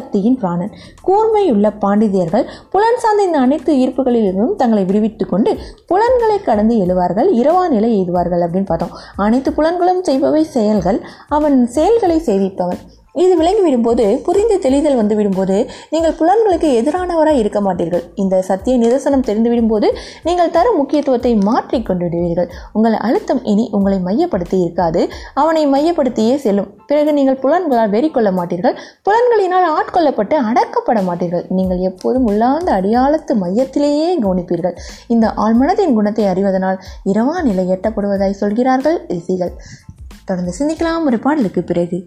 சக்தியின் 0.00 0.38
பிராணன். 0.42 0.74
கூர்மையுள்ள 1.06 1.68
பாண்டிதியர்கள் 1.84 2.46
புலன் 2.74 3.00
சார்ந்த 3.04 3.28
இந்த 3.28 3.38
அனைத்து 3.46 3.72
ஈர்ப்புகளிலிருந்தும் 3.84 4.54
தங்களை 4.56 4.84
விடுவித்துக் 4.84 5.32
கொண்டு 5.32 5.52
புலன்களை 5.86 6.38
கடந்து 6.42 6.76
எழுவார்கள் 6.84 7.30
இரவா 7.40 7.64
நிலை 7.68 7.90
எய்துவார்கள் 8.00 8.44
அப்படின்னு 8.44 8.70
பார்த்தோம். 8.70 8.94
அனைத்து 9.26 9.50
புலன்களும் 9.50 10.02
செய்பவை 10.08 10.42
செயல்கள் 10.56 11.00
அவன் 11.28 11.58
செயல்களை 11.76 12.18
செய்விப்பவன் 12.28 12.80
இது 13.14 13.32
விளங்கி 13.38 13.62
விடும்போது 13.64 14.04
புரிந்து 14.26 14.56
தெளிதல் 14.64 14.98
வந்து 14.98 15.14
விடும்போது 15.18 15.56
நீங்கள் 15.92 16.14
புலன்களுக்கு 16.18 16.68
எதிரானவராக 16.80 17.40
இருக்க 17.42 17.60
மாட்டீர்கள். 17.60 18.04
இந்த 18.22 18.42
சத்திய 18.48 18.74
நிதர்சனம் 18.82 19.24
தெரிந்து 19.28 19.50
விடும்போது 19.52 19.88
நீங்கள் 20.26 20.52
தரும் 20.56 20.78
முக்கியத்துவத்தை 20.80 21.32
மாற்றி 21.48 21.78
கொண்டு 21.82 22.04
விடுவீர்கள் 22.06 22.48
உங்கள் 22.76 22.96
அழுத்தம் 23.06 23.42
இனி 23.52 23.64
உங்களை 23.78 23.98
மையப்படுத்தி 24.08 24.58
இருக்காது. 24.64 25.02
அவனை 25.42 25.64
மையப்படுத்தியே 25.74 26.36
செல்லும். 26.44 26.68
பிறகு 26.90 27.10
நீங்கள் 27.18 27.40
புலன்களால் 27.44 27.92
வெறி 27.96 28.10
கொள்ள 28.10 28.30
மாட்டீர்கள். 28.38 28.76
புலன்களினால் 29.08 29.68
ஆட்கொள்ளப்பட்டு 29.76 30.36
அடக்கப்பட 30.50 31.00
மாட்டீர்கள். 31.08 31.44
நீங்கள் 31.58 31.82
எப்போதும் 31.90 32.28
உள்ளார்ந்த 32.30 32.72
அடியாளத்து 32.78 33.34
மையத்திலேயே 33.44 34.08
கவனிப்பீர்கள். 34.24 34.76
இந்த 35.08 35.26
ஆழ்மனதின் 35.44 35.96
குணத்தை 35.98 36.26
அறிவதனால் 36.32 36.80
இரவா 37.12 37.36
நிலை 37.50 37.66
எட்டப்படுவதாய் 37.76 38.40
சொல்கிறார்கள் 38.42 38.98
ரிஷிகள் 39.14 39.54
தொடர்ந்து 40.28 40.54
சிந்திக்கலாம். 40.60 41.06
ஒரு 41.10 41.18
பாடலுக்கு 41.26 41.62
பிறகு. 41.72 42.00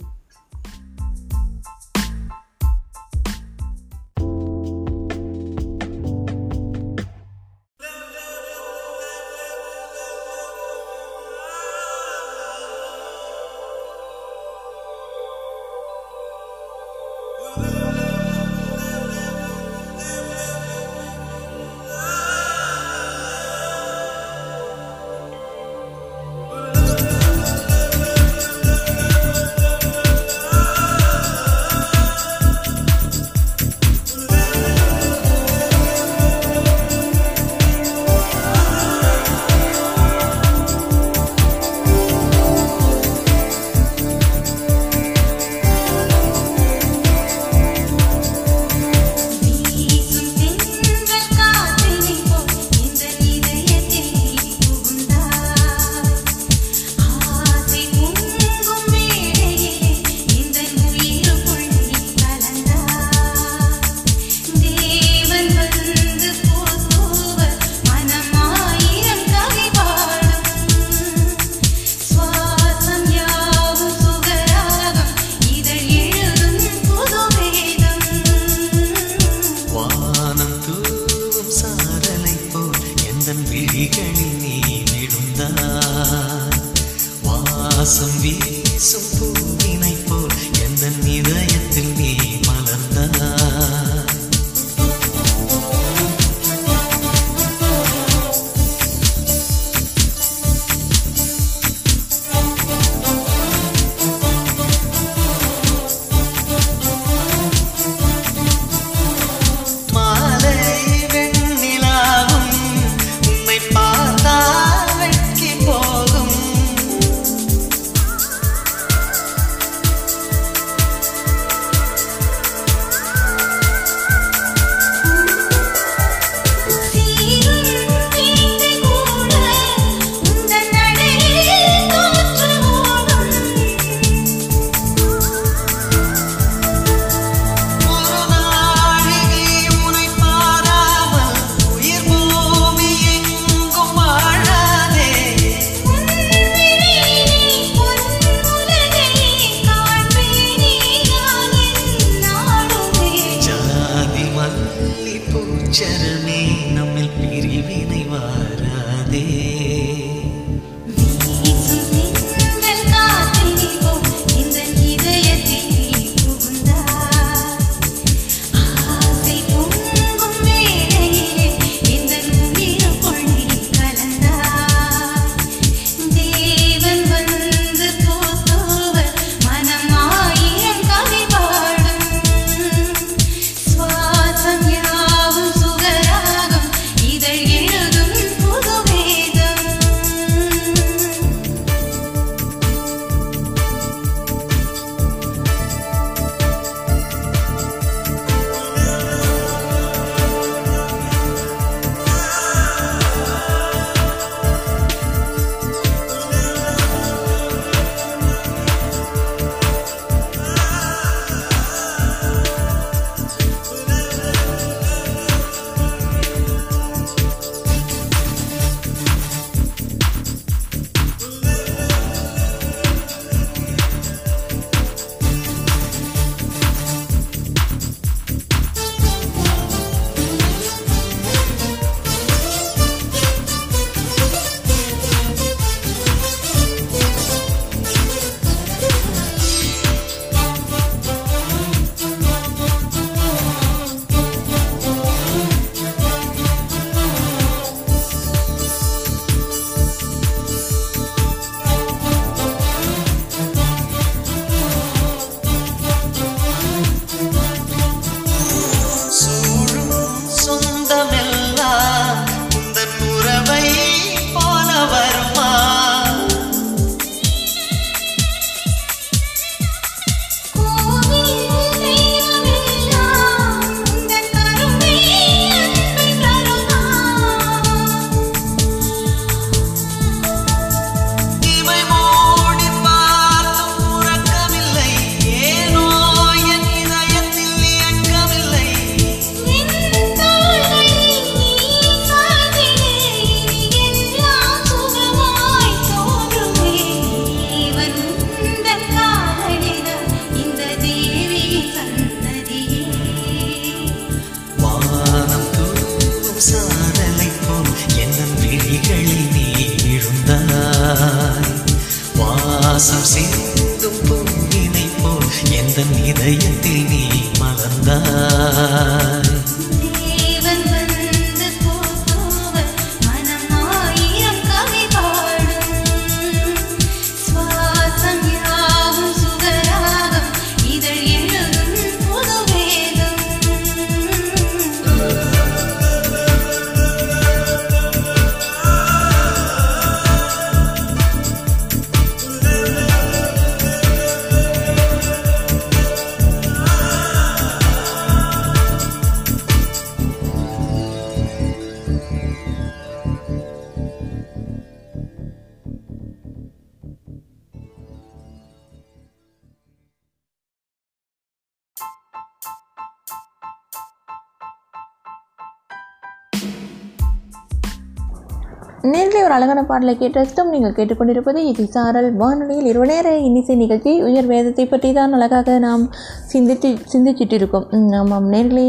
அழகான 369.63 369.71
பாடலை 369.71 369.93
கேட்டதும் 369.99 370.49
நீங்கள் 370.53 370.73
கேட்டுக்கொண்டிருப்பது 370.77 371.39
இது 371.49 371.63
சாரல். 371.73 372.07
வானொலியில் 372.21 372.67
இரவு 372.71 372.85
நேர 372.89 373.07
இன்னிசை 373.27 373.55
நிகழ்ச்சி 373.61 373.91
உயர் 374.07 374.27
வேதத்தை 374.31 374.65
பற்றி 374.71 374.89
தான் 374.97 375.13
அழகாக 375.17 375.57
நாம் 375.65 375.83
சிந்தித்து 376.31 376.69
சிந்திச்சிட்டு 376.91 377.35
இருக்கோம் 377.39 377.65
ஆமாம். 377.99 378.27
நேர்களே 378.33 378.65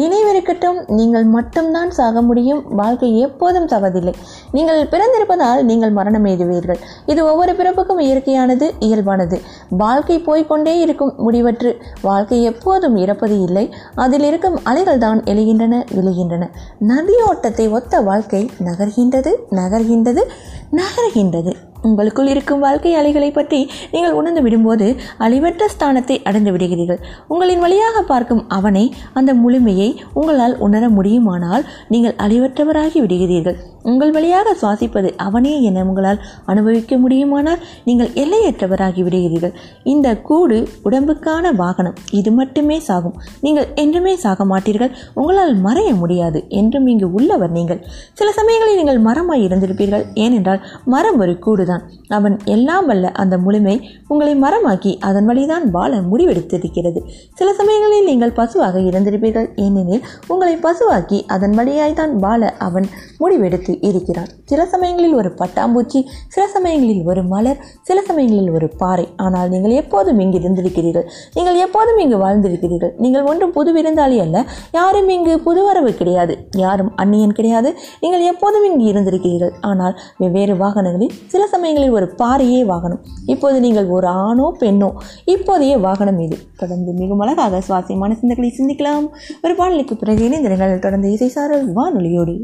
நினைவிருக்கட்டும் 0.00 0.78
நீங்கள் 0.98 1.26
மட்டும்தான் 1.36 1.90
சாக 1.98 2.22
முடியும். 2.28 2.62
வாழ்க்கை 2.80 3.10
எப்போதும் 3.26 3.68
சாவதில்லை. 3.72 4.14
நீங்கள் 4.56 4.80
பிறந்திருப்பதால் 4.92 5.62
நீங்கள் 5.70 5.92
மரணம் 5.98 6.28
எழுதுவீர்கள் 6.30 6.80
இது 7.12 7.20
ஒவ்வொரு 7.30 7.54
பிறப்புக்கும் 7.60 8.02
இயற்கையானது 8.06 8.68
இயல்பானது. 8.88 9.38
வாழ்க்கை 9.84 10.18
போய்கொண்டே 10.28 10.74
இருக்கும் 10.86 11.12
முடிவற்று. 11.26 11.72
வாழ்க்கை 12.08 12.40
எப்போதும் 12.52 12.98
இறப்பது 13.04 13.38
இல்லை. 13.48 13.66
அதில் 14.06 14.26
இருக்கும் 14.30 14.58
அலைகள் 14.72 15.04
தான் 15.06 15.22
எழுகின்றன 15.34 15.82
விழுகின்றன. 15.96 16.50
நதியோட்டத்தை 16.92 17.68
ஒத்த 17.78 18.02
வாழ்க்கை 18.10 18.42
நகர்கின்றது 18.70 19.34
நகர்கின்றது. 19.60 20.24
நகர்கின்றது. 20.70 21.67
உங்களுக்குள் 21.82 22.26
இருக்கும் 22.26 22.62
வாழ்க்கை 22.66 22.94
அலைகளை 22.94 23.30
பற்றி 23.30 23.60
நீங்கள் 23.92 24.12
உணர்ந்து 24.12 24.42
விடும்போது 24.46 24.86
அழிவற்ற 25.18 25.68
ஸ்தானத்தை 25.74 26.16
அடைந்து 26.22 26.52
விடுகிறீர்கள். 26.52 27.00
உங்களின் 27.28 27.62
வழியாக 27.64 28.02
பார்க்கும் 28.02 28.44
அவனை 28.48 28.84
அந்த 29.12 29.34
முழுமையை 29.34 29.88
உங்களால் 30.12 30.56
உணர 30.58 30.88
முடியுமானால் 30.88 31.64
நீங்கள் 31.88 32.16
அழிவற்றவராகி 32.26 32.98
விடுகிறீர்கள். 33.04 33.58
உங்கள் 33.82 34.10
வழியாக 34.10 34.54
சுவாசிப்பது 34.60 35.10
அவனே 35.16 35.62
என 35.62 35.84
உங்களால் 35.84 36.20
அனுபவிக்க 36.44 36.96
முடியுமானால் 36.96 37.60
நீங்கள் 37.84 38.10
எல்லையற்றவராகி 38.22 39.02
விடுகிறீர்கள். 39.06 39.54
இந்த 39.84 40.08
கூடு 40.28 40.68
உடம்புக்கான 40.84 41.52
வாகனம். 41.62 41.96
இது 42.10 42.30
மட்டுமே 42.32 42.78
சாகும். 42.78 43.16
நீங்கள் 43.40 43.68
என்றுமே 43.74 44.16
சாக 44.16 44.44
மாட்டீர்கள். 44.44 44.92
உங்களால் 45.14 45.54
மறைய 45.66 45.90
முடியாது. 45.94 46.48
என்றும் 46.48 46.86
இங்கு 46.86 47.12
உள்ளவர் 47.12 47.50
நீங்கள். 47.50 47.80
சில 48.14 48.32
சமயங்களில் 48.32 48.76
நீங்கள் 48.76 49.04
மரமாய் 49.08 49.46
இருந்திருப்பீர்கள். 49.48 50.04
ஏனென்றால் 50.14 50.62
மரம் 50.84 51.18
ஒரு 51.18 51.38
கூடு 51.38 51.64
கூடுதான் 51.68 51.84
அவன் 52.16 52.36
எல்லாம் 52.54 52.86
வல்ல 52.90 53.06
அந்த 53.22 53.34
முழுமை 53.44 53.74
உங்களை 54.12 54.34
மரமாக்கி 54.44 54.92
அதன் 55.08 55.26
வழிதான் 55.30 55.64
வாழ 55.76 55.92
முடிவெடுத்திருக்கிறது. 56.10 57.00
சில 57.38 57.48
சமயங்களில் 57.58 58.08
நீங்கள் 58.10 58.34
பசுவாக 58.38 58.80
இருந்திருப்பீர்கள். 58.88 59.48
ஏனெனில் 59.64 60.04
உங்களை 60.32 60.54
பசுவாக்கி 60.66 61.18
அதன் 61.34 61.54
வழியாய்தான் 61.58 62.12
வாழ 62.24 62.50
அவன் 62.66 62.86
முடிவெடுத்து 63.22 63.72
இருக்கிறான். 63.88 64.30
சில 64.50 64.60
சமயங்களில் 64.72 65.16
ஒரு 65.20 65.30
பட்டாம்பூச்சி 65.40 66.00
சில 66.34 66.44
சமயங்களில் 66.54 67.02
ஒரு 67.10 67.22
மலர் 67.32 67.60
சில 67.88 67.98
சமயங்களில் 68.08 68.54
ஒரு 68.58 68.68
பாறை. 68.82 69.06
ஆனால் 69.24 69.50
நீங்கள் 69.54 69.76
எப்போதும் 69.82 70.20
இங்கு 70.24 70.40
இருந்திருக்கிறீர்கள். 70.42 71.06
நீங்கள் 71.34 71.60
எப்போதும் 71.66 72.00
இங்கு 72.04 72.18
வாழ்ந்திருக்கிறீர்கள். 72.24 72.92
நீங்கள் 73.04 73.28
ஒன்றும் 73.32 73.54
புது 73.58 73.70
விருந்தாளி 73.76 74.18
அல்ல. 74.24 74.36
யாரும் 74.78 75.10
இங்கு 75.16 75.34
புதுவரவு 75.46 75.92
கிடையாது. 76.00 76.36
யாரும் 76.64 76.92
அந்நியன் 76.96 77.36
கிடையாது. 77.38 77.70
நீங்கள் 78.00 78.26
எப்போதும் 78.32 78.66
இங்கு 78.70 78.86
இருந்திருக்கிறீர்கள். 78.92 79.54
ஆனால் 79.70 79.94
வெவ்வேறு 80.22 80.54
வாகனங்களில் 80.64 81.14
சில 81.34 81.42
சமயங்களில் 81.58 81.96
ஒரு 81.98 82.06
பாறையே 82.18 82.60
வாகனம். 82.64 83.02
இப்போது 83.26 83.56
நீங்கள் 83.60 83.88
ஒரு 83.96 84.06
ஆணோ 84.06 84.46
பெண்ணோ 84.60 84.90
இப்போதைய 85.26 85.74
வாகனம் 85.80 86.20
இது 86.26 86.36
தொடர்ந்து 86.56 86.92
மிகவும் 86.92 87.24
அழகாக 87.24 87.62
சுவாசியமான 87.68 88.16
சிந்தனைகளை 88.20 88.50
சிந்திக்கலாம். 88.58 89.06
ஒரு 89.42 89.54
பாடலுக்கு 89.54 89.96
பிறகு 89.96 90.22
இணைந்திருங்கள். 90.28 90.78
தொடர்ந்து 90.78 91.08
இசைசாரல் 91.16 91.66
வானொலியோடு. 91.78 92.36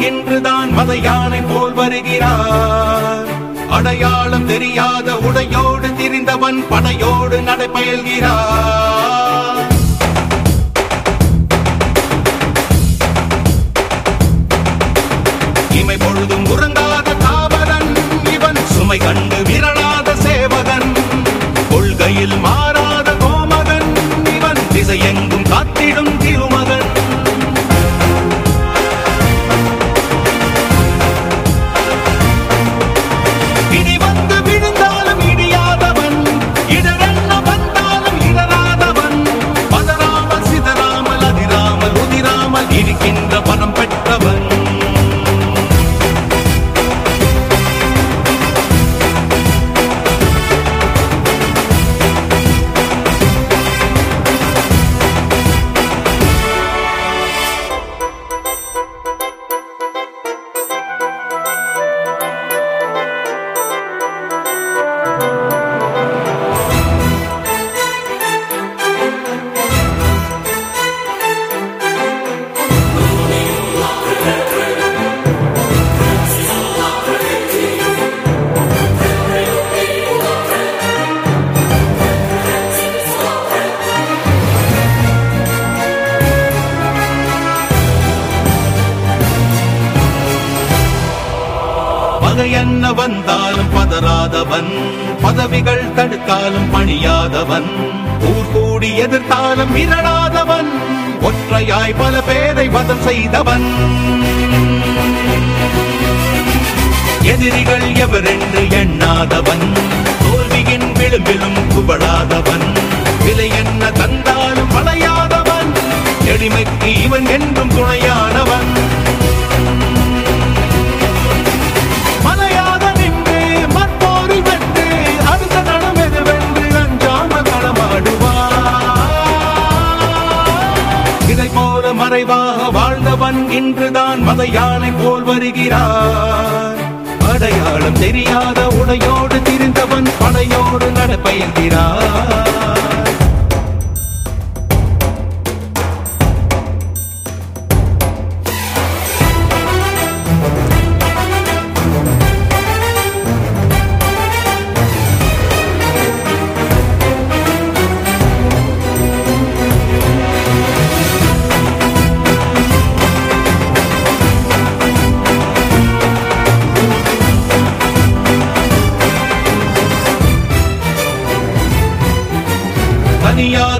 என்றுதான் 0.00 0.22
இன்றுதான் 0.22 0.72
மத 0.72 0.96
யானை 0.96 1.40
போல் 1.40 1.72
வருகிறார். 1.72 3.26
அடையாளம் 3.70 4.46
தெரியாத 4.46 5.16
உடையோடு 5.16 5.88
திரிந்தவன் 5.88 6.68
படையோடு 6.68 7.40
நடைபயல்கிறார். 7.40 9.68
இமை 15.70 15.96
பொழுதும் 15.96 16.46
உறங்காத 16.46 17.16
காவலன் 17.16 17.96
இவன் 18.32 18.66
சுமை 18.66 18.98
கண்டு 18.98 19.42
விரளாத 19.42 20.14
சேவகன். 20.14 20.94
கொள்கையில் 21.70 22.38
மா 22.38 22.59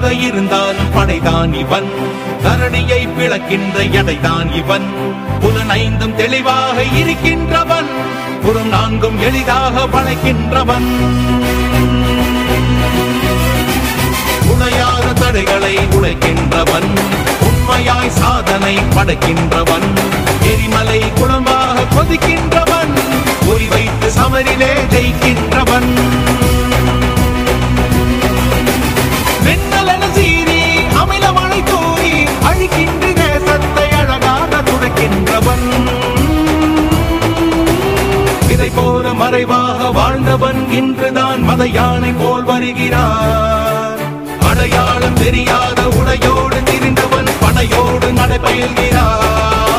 தனியாக 0.01 0.27
இருந்தாலும் 0.27 0.91
படைதான் 0.93 1.53
இவன். 1.53 1.89
தரணியை 2.43 3.07
பிளக்கின்ற 3.17 3.77
எடைதான் 3.91 4.53
இவன். 4.53 4.85
புலன் 5.39 5.69
ஐந்தும் 5.69 6.15
தெளிவாக 6.15 6.83
இருக்கின்றவன். 6.83 7.89
புறம் 8.41 8.67
நான்கும் 8.67 9.21
எளிதாக 9.21 9.85
வளைக்கின்றவன் 9.93 10.87
உடையாத 14.49 15.13
தடைகளை 15.13 15.77
உழைக்கின்றவன் 15.77 16.89
உண்மையாய் 17.41 18.09
சாதனை 18.09 18.77
படைக்கின்றவன். 18.77 19.87
எரிமலை 20.43 20.99
குளமாக 21.13 21.79
கொதிக்கின்றவன். 21.95 22.93
ஒளி 23.47 23.67
வைத்து 23.67 24.09
சமரிலே 24.09 24.73
ஜெயிக்கின்றவன். 24.89 25.89
மறைவாக 39.13 39.89
வாழ்ந்தவன் 39.91 40.71
இன்றுதான் 40.71 41.41
மத 41.43 41.67
யானை 41.67 42.13
போல் 42.19 42.43
வருகிறார். 42.43 43.99
அடையாளம் 44.49 45.13
தெரியாத 45.13 45.87
உடையோடு 45.87 46.55
திரிந்தவன் 46.55 47.29
படையோடு 47.39 48.11
நடைபெயல்கிறார். 48.11 49.70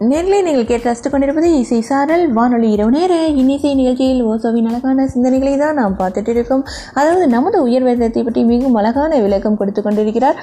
நேர்களை 0.00 0.38
நீங்கள் 0.46 0.66
கேட்டு 0.68 0.86
ரசித்து 0.88 1.08
கொண்டிருப்பது 1.10 1.48
இசை 1.58 1.78
சாரல். 1.88 2.22
வானொலி 2.36 2.68
இரவு 2.76 2.90
நேர. 2.94 3.12
இன்னிசை 3.40 3.70
நிகழ்ச்சியில் 3.80 4.22
ஓசோவின் 4.30 4.66
அழகான 4.70 5.04
சிந்தனைகளை 5.12 5.52
தான் 5.60 5.78
நாம் 5.80 5.94
பார்த்துட்டு 6.00 6.32
இருக்கோம். 6.34 6.64
அதாவது 6.98 7.26
நமது 7.34 7.58
உயர் 7.66 7.86
வேதத்தை 7.88 8.22
பற்றி 8.26 8.42
மிகவும் 8.48 8.78
அழகான 8.80 9.20
விளக்கம் 9.24 9.58
கொடுத்து 9.60 9.82
கொண்டிருக்கிறார். 9.82 10.38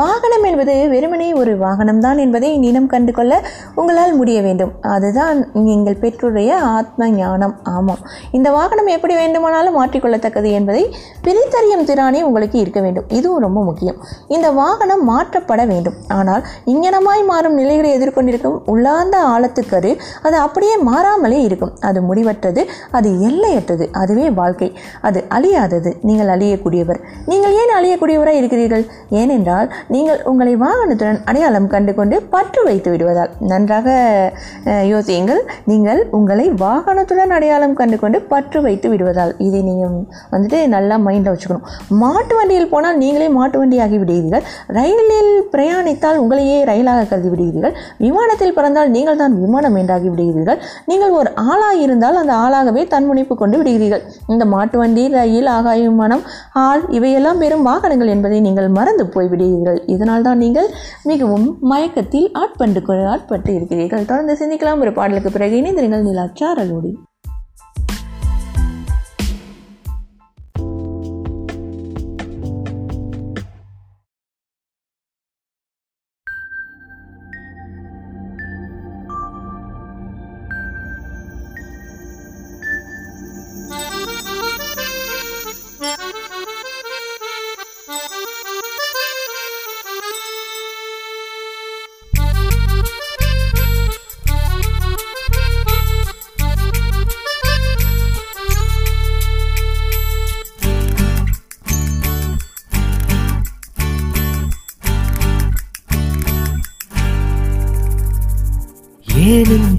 வாகனம் 0.00 0.46
என்பது 0.50 0.76
வெறுமனே 0.92 1.28
ஒரு 1.40 1.54
வாகனம் 1.64 2.00
தான் 2.06 2.20
என்பதை 2.24 2.50
நீனம் 2.64 2.88
கண்டு 2.92 3.14
கொள்ள 3.18 3.40
உங்களால் 3.80 4.14
முடிய 4.20 4.38
வேண்டும். 4.46 4.72
அதுதான் 4.94 5.40
எங்கள் 5.74 5.98
பெற்றோருடைய 6.04 6.52
ஆத்ம 6.76 7.10
ஞானம். 7.18 7.56
ஆமாம் 7.74 8.04
இந்த 8.38 8.48
வாகனம் 8.58 8.92
எப்படி 8.96 9.16
வேண்டுமானாலும் 9.22 9.78
மாற்றிக்கொள்ளத்தக்கது 9.80 10.52
என்பதை 10.60 10.84
பிரித்தறியும் 11.26 11.84
திறானே 11.90 12.22
உங்களுக்கு 12.28 12.58
இருக்க 12.64 12.80
வேண்டும். 12.86 13.08
இதுவும் 13.18 13.44
ரொம்ப 13.48 13.60
முக்கியம். 13.70 14.00
இந்த 14.36 14.46
வாகனம் 14.62 15.04
மாற்றப்பட 15.12 15.62
வேண்டும். 15.74 15.98
ஆனால் 16.20 16.44
இங்கனமாய் 16.76 17.28
மாறும் 17.32 17.60
நிலைகளை 17.62 17.92
எதிர்கொண்டிருக்கும் 17.98 18.58
உள்ளார்ந்த 18.72 19.16
ஆழத்துக்கரு 19.32 19.92
அது 20.26 20.36
அப்படியே 20.46 20.74
மாறாமலே 20.88 21.40
இருக்கும். 21.48 21.72
அது 21.88 21.98
முடிவற்றது 22.08 22.62
அது 22.98 23.08
எல்லையற்றது. 23.28 23.84
அதுவே 24.02 24.26
வாழ்க்கை. 24.40 24.68
அது 25.08 25.18
அழியாதது. 25.36 25.90
நீங்கள் 26.08 26.32
அழியக்கூடியவர். 26.34 27.00
நீங்கள் 27.30 27.56
ஏன் 27.60 27.74
அழியக்கூடியவராக 27.78 28.40
இருக்கிறீர்கள்? 28.40 28.84
ஏனென்றால் 29.20 29.68
நீங்கள் 29.94 30.20
உங்களை 30.32 30.54
வாகனத்துடன் 30.64 31.20
அடையாளம் 31.30 31.68
கண்டு 31.74 31.92
கொண்டு 32.00 32.16
பற்று 32.34 32.62
வைத்து 32.68 32.88
விடுவதால். 32.94 33.32
நன்றாக 33.52 33.88
யோசியுங்கள். 34.92 35.42
நீங்கள் 35.70 36.00
உங்களை 36.18 36.46
வாகனத்துடன் 36.64 37.34
அடையாளம் 37.38 37.76
கண்டு 37.80 37.98
கொண்டு 38.04 38.20
பற்று 38.32 38.58
வைத்து 38.66 38.88
விடுவதால். 38.92 39.34
இதை 39.46 39.60
நீங்கள் 39.68 39.96
வந்துட்டு 40.34 40.60
நல்லா 40.74 40.96
மைண்டில் 41.06 41.32
வச்சுக்கணும். 41.34 41.66
மாட்டு 42.02 42.34
வண்டியில் 42.38 42.70
போனால் 42.74 43.00
நீங்களே 43.02 43.28
மாட்டு 43.38 43.56
வண்டியாகி 43.62 43.96
விடுகிறீர்கள். 44.02 44.44
ரயிலில் 44.78 45.32
பிரயாணித்தால் 45.54 46.20
உங்களையே 46.22 46.58
ரயிலாக 46.70 47.06
கருதி 47.10 47.30
விடுகிறீர்கள். 47.32 47.74
விமானத்தில் 48.06 48.56
பறந்தால் 48.58 48.92
நீங்கள் 48.96 49.20
தான் 49.22 49.34
விமானம் 49.42 49.78
என்றாகி 49.82 50.08
விடுகிறீர்கள். 50.12 50.60
நீங்கள் 50.90 51.16
ஒரு 51.20 51.32
ஆளாக 51.48 51.74
இருந்தால் 51.84 52.20
அந்த 52.22 52.34
ஆளாகவே 52.44 52.84
தன்முனைப்பு 52.94 53.36
கொண்டு 53.42 53.58
விடுகிறீர்கள். 53.60 54.04
இந்த 54.34 54.44
மாட்டு 54.54 54.78
வண்டி 54.82 55.04
ரயில் 55.16 55.50
ஆகாய 55.56 55.82
விமானம் 55.90 56.24
ஆள் 56.66 56.84
இவையெல்லாம் 56.98 57.42
வெறும் 57.44 57.66
வாகனங்கள் 57.70 58.14
என்பதை 58.16 58.40
நீங்கள் 58.48 58.70
மறந்து 58.78 59.06
போய் 59.16 59.30
விடுகிறீர்கள் 59.34 59.80
இதனால் 59.96 60.26
தான் 60.28 60.42
நீங்கள் 60.44 60.70
மிகவும் 61.12 61.48
மயக்கத்தில் 61.72 62.30
ஆட்பண்டு 62.42 62.82
ஆட்பட்டு 63.14 63.50
இருக்கிறீர்கள். 63.58 64.08
தொடர்ந்து 64.12 64.40
சிந்திக்கலாம். 64.42 64.82
ஒரு 64.86 64.94
பாடலுக்கு 65.00 65.36
பிறகு 65.36 65.60
இணைந்திருங்கள். 65.62 66.08
நிலாச்சாரலோடி 66.10 66.92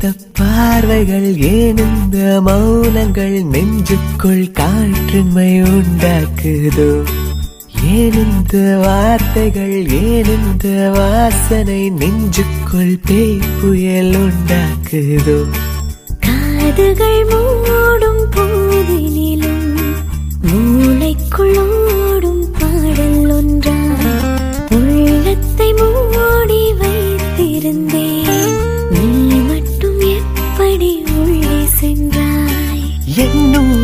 இந்த 0.02 0.10
பார்வைகள் 0.38 1.26
ஏன் 1.48 1.80
இந்த 1.86 2.18
மௌனங்கள் 2.46 3.36
நெஞ்சுக்குள் 3.54 4.46
காற்றின்மை 4.60 5.48
உண்டாக்குதோ? 5.70 6.88
ஏன் 7.94 8.18
இந்த 8.24 8.54
வார்த்தைகள் 8.78 9.76
ஏன் 10.00 10.32
இந்த 10.36 10.66
வாசனை 10.96 11.82
நெஞ்சுக்குள் 12.02 12.96
பேய் 13.08 13.44
புயல் 13.60 14.16
உண்டாக்குதோ? 14.22 15.38
காதுகள் 16.28 17.22
மூடும் 17.32 18.24
போதினிலும் 18.36 19.66
மூளைக்குள் 20.44 21.56
ஓடும் 21.66 22.46
பாடல் 22.60 23.32
ஒன்றா 23.32 23.78
உள்ளத்தை 24.72 25.70
மூ 25.74 25.90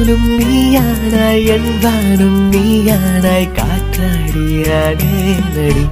என்னூலும் 0.07 0.33
நீயானாய் 0.39 1.45
என்பானும் 1.53 2.41
நீயானாய் 2.51 3.47
காற்றாடியானே 3.57 5.13
நடி 5.47 5.85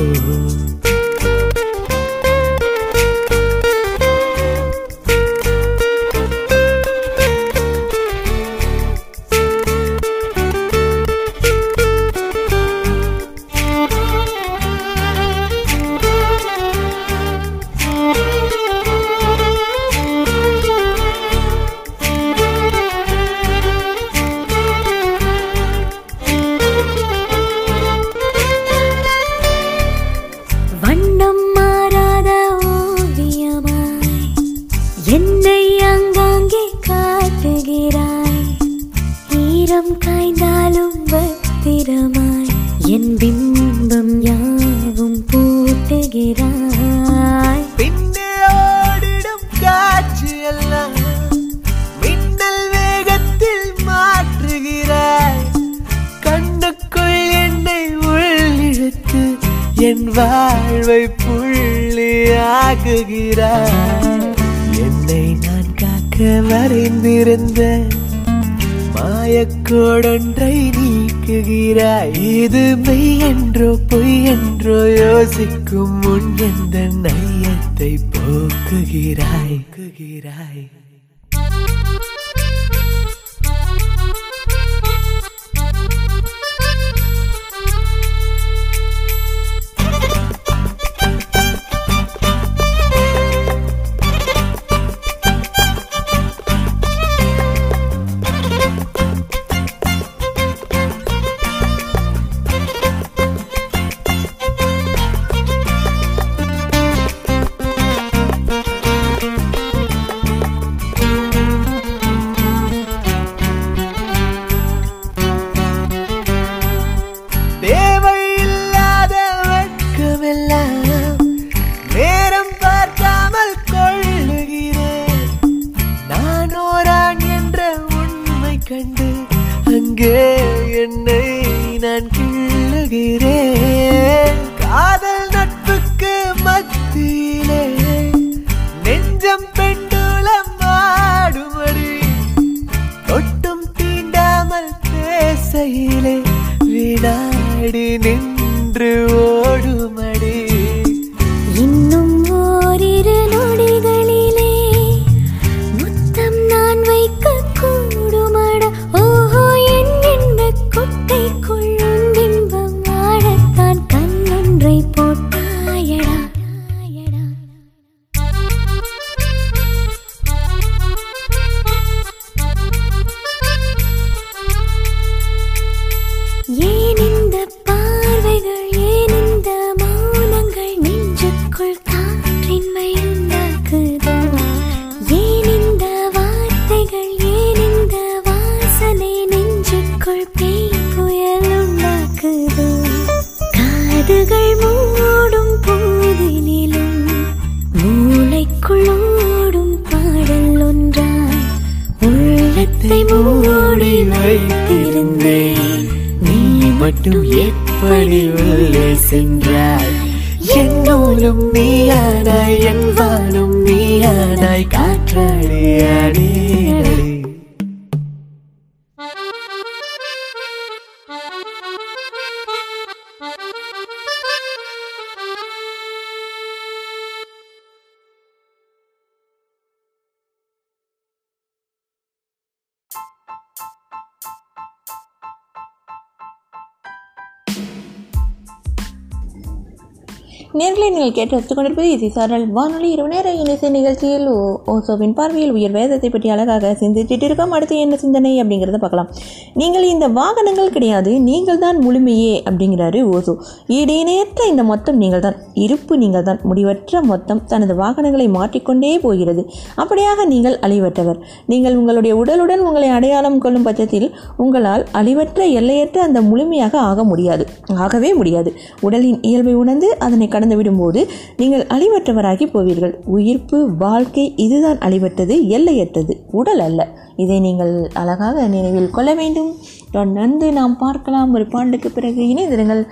நேர்களை 240.55 240.91
நீங்கள் 240.91 241.13
கேட்டு 241.13 241.31
ரசித்துக் 241.31 241.57
கொண்டிருப்பது 241.57 241.91
இசை 241.91 242.09
சாரல். 242.09 242.49
வானொலி 242.49 242.91
இரவு 242.91 243.09
நேர 243.09 243.33
இணைசை 243.33 243.71
நிகழ்ச்சியில் 243.71 244.27
ஓ- 244.27 244.61
ஓசோவின் 244.67 245.15
பார்வையில் 245.15 245.53
உயர் 245.53 245.71
வேதத்தை 245.71 246.11
பற்றி 246.11 246.29
அழகாக 246.29 246.77
சிந்திச்சிட்டு 246.81 247.23
இருக்கோம் 247.23 247.51
அடுத்து 247.51 247.79
என்ன 247.79 247.97
சிந்தனை 247.97 248.43
அப்படிங்கிறத 248.43 248.77
பார்க்கலாம். 248.77 249.09
நீங்கள் 249.55 249.83
இந்த 249.83 250.09
வாகனங்கள் 250.09 250.71
கிடையாது 250.71 251.21
நீங்கள் 251.21 251.59
தான் 251.59 251.79
முழுமையே 251.79 252.43
அப்படிங்கிறாரு 252.51 253.01
ஓசோ. 253.09 253.35
இடையினேற்ற 253.69 254.49
இந்த 254.49 254.63
மொத்தம் 254.63 254.97
நீங்கள் 254.97 255.21
தான் 255.21 255.35
இருப்பு 255.55 255.99
நீங்கள் 255.99 256.23
தான். 256.23 256.39
முடிவற்ற 256.43 257.03
மொத்தம் 257.03 257.45
தனது 257.45 257.75
வாகனங்களை 257.75 258.29
மாற்றிக்கொண்டே 258.29 258.99
போகிறது. 258.99 259.45
அப்படியாக 259.77 260.25
நீங்கள் 260.27 260.59
அழிவற்றவர். 260.59 261.21
நீங்கள் 261.47 261.77
உங்களுடைய 261.77 262.17
உடலுடன் 262.17 262.59
உங்களை 262.59 262.89
அடையாளம் 262.89 263.39
கொள்ளும் 263.39 263.63
பட்சத்தில் 263.63 264.09
உங்களால் 264.37 264.87
அழிவற்ற 264.93 265.51
எல்லையற்ற 265.51 266.03
அந்த 266.03 266.23
முழுமையாக 266.23 266.79
ஆக 266.79 267.05
முடியாது. 267.05 267.47
ஆகவே 267.75 268.15
முடியாது. 268.15 268.53
உடலின் 268.81 269.23
இயல்பை 269.23 269.55
உணர்ந்து 269.55 269.99
அதனை 269.99 270.29
கடந்து 270.29 270.43
விடும்போது 270.51 271.09
நீங்கள் 271.37 271.67
அழிவற்றவராகி 271.67 272.47
போவீர்கள். 272.47 272.95
உயிர்ப்பு 273.05 273.77
வாழ்க்கை 273.77 274.35
இதுதான் 274.37 274.79
அழிவற்றது 274.79 275.47
எல்லையற்றது 275.47 276.17
உடல் 276.31 276.59
அல்ல. 276.59 276.89
இதை 277.17 277.41
நீங்கள் 277.41 277.89
அழகாக 277.95 278.47
நினைவில் 278.47 278.91
கொள்ள 278.91 279.15
வேண்டும். 279.15 279.55
தொடர்ந்து 279.91 280.53
நாம் 280.53 280.77
பார்க்கலாம். 280.79 281.33
ஒரு 281.35 281.45
பாண்டுக்கு 281.45 281.87
பிறகு 281.95 282.23
இணைந்திருங்கள். 282.23 282.85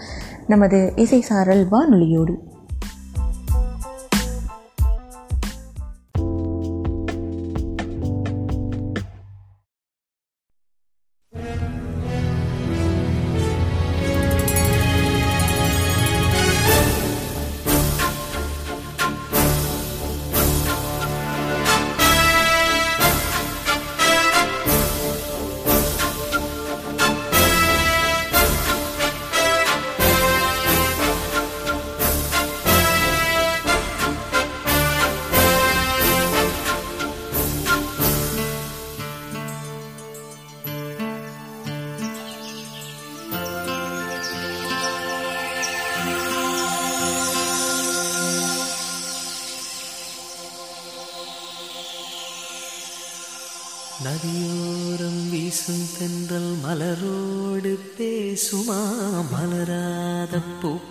நமது 0.46 0.92
இசை 0.96 1.20
சாரல் 1.20 1.66
வானொலியோடு. 1.70 2.34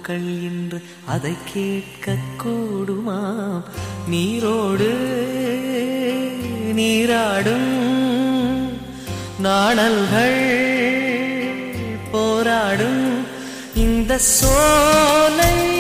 பூக்கள் 0.02 0.30
என்று 0.50 0.78
அதை 1.06 1.34
கேட்க 1.54 2.16
கூடுமாம். 2.44 3.62
நீரோடு 4.08 4.90
நீராடும் 6.74 7.74
நாணல்கள் 9.40 10.40
போராடும். 12.12 13.06
இந்த 13.76 14.18
சோலை 14.18 15.71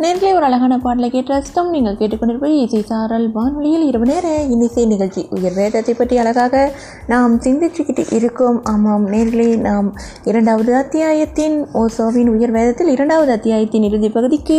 நேர்களே 0.00 0.30
ஒரு 0.36 0.44
அழகான 0.46 0.74
பாடலை 0.84 1.08
கேட்டு 1.14 1.30
ரசித்தோம். 1.32 1.70
நீங்கள் 1.72 1.96
கேட்டுக்கொண்டிருப்பது 1.98 2.54
இசை 2.60 2.78
சாரல் 2.90 3.26
வானொலியில் 3.34 3.82
இரவு 3.88 4.06
நேர 4.10 4.26
இன்னிசை 4.52 4.84
நிகழ்ச்சி. 4.92 5.22
உயர் 5.36 5.56
வேதத்தை 5.58 5.92
பற்றி 5.94 6.16
அழகாக 6.22 6.62
நாம் 7.10 7.34
சிந்திச்சுக்கிட்டு 7.46 8.04
இருக்கோம். 8.18 8.58
ஆமாம் 8.72 9.04
நேர்களே 9.14 9.48
நாம் 9.66 9.88
இரண்டாவது 10.30 10.72
அத்தியாயத்தின் 10.80 11.56
ஓசோவின் 11.82 12.30
உயர் 12.34 12.54
வேதத்தில் 12.56 12.90
இரண்டாவது 12.94 13.34
அத்தியாயத்தின் 13.36 13.84
இறுதி 13.88 14.10
பகுதிக்கு 14.16 14.58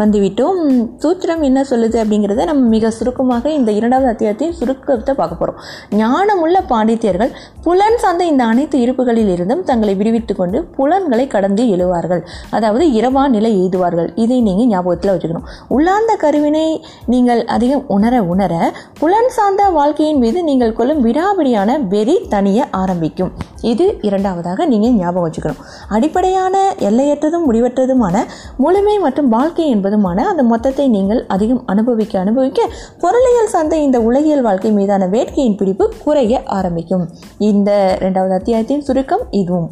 வந்துவிட்டோம். 0.00 0.60
சூத்திரம் 1.04 1.44
என்ன 1.50 1.62
சொல்லுது 1.70 2.00
அப்படிங்கிறத 2.02 2.46
நம்ம 2.50 2.66
மிக 2.74 2.90
சுருக்கமாக 2.98 3.52
இந்த 3.58 3.72
இரண்டாவது 3.78 4.10
அத்தியாயத்தின் 4.14 4.56
சுருக்கத்தை 4.62 5.14
பார்க்க 5.22 5.40
போகிறோம் 5.42 5.60
ஞானமுள்ள 6.02 6.58
பாண்டித்தியர்கள் 6.74 7.32
புலன் 7.68 8.00
சார்ந்த 8.04 8.28
இந்த 8.32 8.44
அனைத்து 8.54 8.78
இருப்புகளில் 8.86 9.32
இருந்தும் 9.36 9.64
தங்களை 9.70 9.96
விடுவித்து 10.02 10.36
கொண்டு 10.42 10.60
புலன்களை 10.76 11.28
கடந்து 11.36 11.62
எழுவார்கள். 11.76 12.24
அதாவது 12.58 12.84
இரவா 13.00 13.24
நிலை 13.38 13.54
எய்துவார்கள். 13.62 14.10
இதை 14.26 14.40
நீங்கள் 14.50 14.70
ஞாபகத்தில் 14.72 15.12
வச்சுக்கணும். 15.14 15.46
உள்ளார்ந்த 15.76 16.12
கருவினை 16.24 16.66
நீங்கள் 17.14 17.42
அதிகம் 17.56 17.84
உணர 17.96 18.14
உணர 18.32 18.52
புலன் 19.00 19.32
சார்ந்த 19.36 19.62
வாழ்க்கையின் 19.78 20.20
மீது 20.24 20.38
நீங்கள் 20.50 20.76
கொள்ளும் 20.78 21.00
விடாபிடியான 21.06 21.70
வெறி 21.94 22.16
தனிய 22.34 22.60
ஆரம்பிக்கும். 22.82 23.32
இது 23.72 23.84
இரண்டாவதாக 24.08 24.64
நீங்கள் 24.72 24.94
ஞாபகம் 25.00 25.24
வச்சுக்கணும். 25.26 25.60
அடிப்படையான 25.96 26.56
எல்லையற்றதும் 26.88 27.46
முடிவற்றதுமான 27.48 28.16
முழுமை 28.62 28.94
மற்றும் 29.04 29.28
வாழ்க்கை 29.34 29.66
என்பதுமான 29.74 30.24
அந்த 30.30 30.42
மொத்தத்தை 30.52 30.86
நீங்கள் 30.96 31.20
அதிகம் 31.34 31.62
அனுபவிக்க 31.72 32.14
அனுபவிக்க 32.24 32.60
பொருளியல் 33.02 33.50
சார்ந்த 33.54 33.76
இந்த 33.86 33.98
உலகியல் 34.08 34.44
வாழ்க்கை 34.46 34.70
மீதான 34.78 35.06
வேட்கையின் 35.14 35.58
பிடிப்பு 35.60 35.84
குறைய 36.04 36.40
ஆரம்பிக்கும். 36.58 37.04
இந்த 37.50 37.70
இரண்டாவது 38.00 38.34
அத்தியாயத்தின் 38.38 38.84
சுருக்கம் 38.88 39.24
இதுவும். 39.40 39.68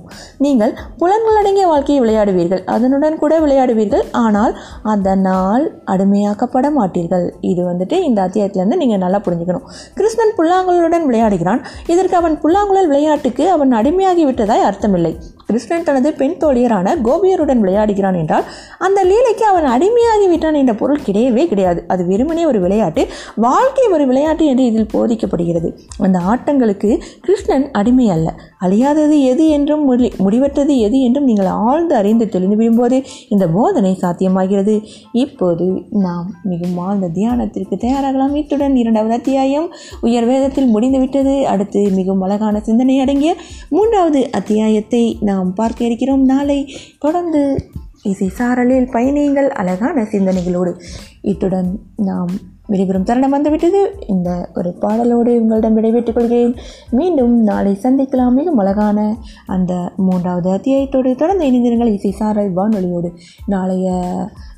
நீங்கள் 0.47 0.75
புலன்களடங்கிய 1.01 1.67
வாழ்க்கையை 1.73 2.01
விளையாடுவீர்கள். 2.05 2.63
அதனுடன் 2.75 3.19
கூட 3.23 3.35
விளையாடுவீர்கள். 3.45 4.05
ஆனால் 4.25 4.55
அதனால் 4.91 5.83
அடிமையாக்கப்பட 5.87 6.71
மாட்டீர்கள். 6.79 7.31
இது 7.41 7.73
வந்துட்டு 7.73 7.93
இந்த 7.93 8.23
அத்தியாயத்திலேருந்து 8.23 8.77
நீங்கள் 8.77 8.99
நல்லா 8.99 9.21
புரிஞ்சுக்கணும். 9.25 9.63
கிருஷ்ணன் 9.95 10.33
புல்லாங்குழலுடன் 10.37 11.07
விளையாடுகிறான். 11.09 11.65
இதற்கு 11.87 12.17
அவன் 12.17 12.41
புல்லாங்குழல் 12.41 12.89
விளையாட்டுக்கு 12.89 13.51
அவன் 13.51 13.73
அடிமையாகி 13.73 14.25
விட்டதாய் 14.25 14.73
அர்த்தமில்லை. 14.73 15.17
கிருஷ்ணன் 15.47 15.83
தனது 15.83 16.13
பெண் 16.13 16.37
தோழியரான 16.41 16.97
கோபியருடன் 17.05 17.61
விளையாடுகிறான் 17.61 18.19
என்றால் 18.19 18.43
அந்த 18.79 19.05
லீலைக்கு 19.05 19.45
அவன் 19.45 19.65
அடிமையாகி 19.65 20.29
விட்டான் 20.29 20.55
என்ற 20.55 20.75
பொருள் 20.75 21.01
கிடையவே 21.07 21.47
கிடையாது. 21.47 21.85
அது 21.87 22.07
வெறுமனே 22.07 22.47
ஒரு 22.47 22.61
விளையாட்டு. 22.61 23.07
வாழ்க்கை 23.37 23.89
ஒரு 23.89 24.07
விளையாட்டு 24.07 24.47
என்று 24.47 24.65
இதில் 24.65 24.87
போதிக்கப்படுகிறது. 24.93 25.79
அந்த 25.99 26.19
ஆட்டங்களுக்கு 26.19 27.03
கிருஷ்ணன் 27.21 27.71
அடிமை 27.71 28.11
அல்ல. 28.11 28.35
அழியாதது 28.61 29.21
எது 29.21 29.49
என்றும் 29.49 29.93
முடி- 29.93 30.13
முடிவற்றது 30.25 30.79
எது 30.79 31.01
என்றும் 31.01 31.25
நீங்கள் 31.25 31.47
ஆழ்ந்து 31.47 31.95
அறிந்து 31.95 32.29
தெளிந்து 32.29 32.57
விடும்போது 32.57 33.05
இந்த 33.29 33.47
போதனை 33.47 33.99
சாத்தியமாகிறது. 34.03 34.80
இப்போது 35.13 35.83
நாம் 35.91 36.35
மிகவும் 36.43 36.79
ஆழ்ந்த 36.79 37.11
தியானத்திற்கு 37.15 37.77
தயாராகலாம். 37.77 38.35
இத்துடன் 38.35 38.77
இரண்டாவது 38.77 39.15
அத்தியாயம் 39.15 39.75
உயர் 40.01 40.25
வேதத்தில் 40.25 40.67
முடிந்துவிட்டது. 40.67 41.47
அடுத்து 41.47 41.91
மிகவும் 41.91 42.21
அழகான 42.21 42.61
சிந்தனை 42.61 43.01
அடங்கிய 43.01 43.37
மூன்றாவது 43.69 44.31
அத்தியாயத்தை 44.33 45.17
நாம் 45.21 45.55
பார்க்க 45.55 45.85
இருக்கிறோம். 45.85 46.25
நாளை 46.25 46.73
தொடர்ந்து 46.99 47.71
இசை 48.03 48.31
சாரலில் 48.39 48.91
பயணியுங்கள் 48.91 49.49
அழகான 49.49 50.03
சிந்தனைகளோடு. 50.03 50.81
இத்துடன் 51.21 51.81
நாம் 51.97 52.29
விடைபெறும் 52.71 53.03
தருணம் 53.03 53.31
வந்துவிட்டது. 53.31 53.93
இந்த 54.07 54.49
ஒரு 54.55 54.75
பாடலோடு 54.81 55.39
உங்களிடம் 55.39 55.75
விடைபெற்றுக் 55.75 56.15
கொள்கிறேன். 56.15 56.55
மீண்டும் 56.91 57.43
நாளை 57.43 57.79
சந்திக்கலாம். 57.83 58.33
மிகவும் 58.33 58.57
அழகான 58.57 59.17
அந்த 59.47 59.93
மூன்றாவது 59.97 60.51
அத்தியாயத்தோடு 60.51 61.15
தொடர்ந்து 61.15 61.47
இணைந்திருங்கள். 61.47 61.93
இசை 61.93 62.11
சாரல் 62.11 62.55
வானொலியோடு. 62.55 63.09
நாளைய 63.47 64.03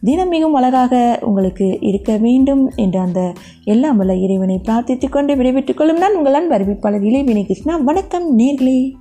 தினம் 0.01 0.29
மிகவும் 0.29 0.55
அழகாக 0.55 1.19
உங்களுக்கு 1.21 1.79
இருக்க 1.81 2.17
வேண்டும் 2.17 2.71
என்ற 2.77 3.01
அந்த 3.01 3.33
எல்லாம் 3.65 3.97
வல்ல 3.97 4.15
இறைவனை 4.15 4.61
பிரார்த்தித்துக் 4.69 5.13
கொண்டு 5.13 5.37
விடைபெற்றுக் 5.37 5.77
கொள்ளும் 5.77 5.99
நான் 5.99 6.17
உங்கள் 6.17 6.35
அன்பு 6.35 6.59
அறிவிப்பாளர் 6.59 7.05
இளைவினை 7.05 7.45
கிருஷ்ணா. 7.45 7.77
வணக்கம் 7.77 8.39
நேர்களே. 8.39 8.93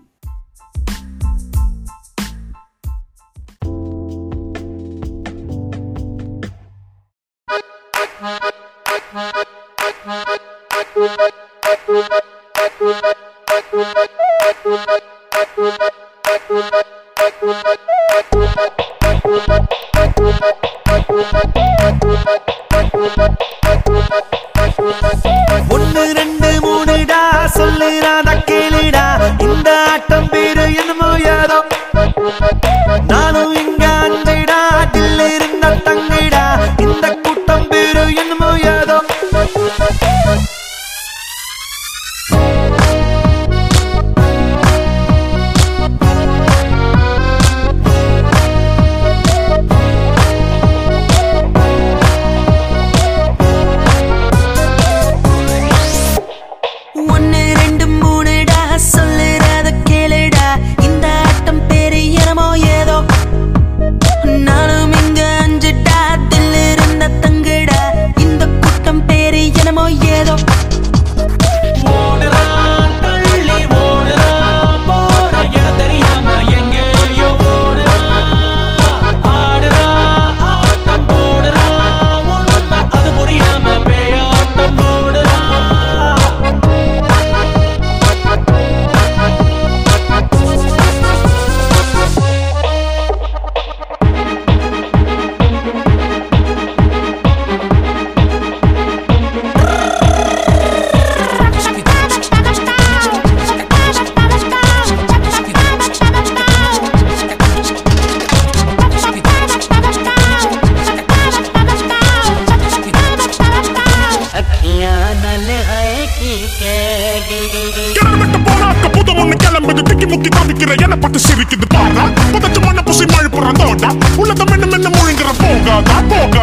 Música 12.82 13.31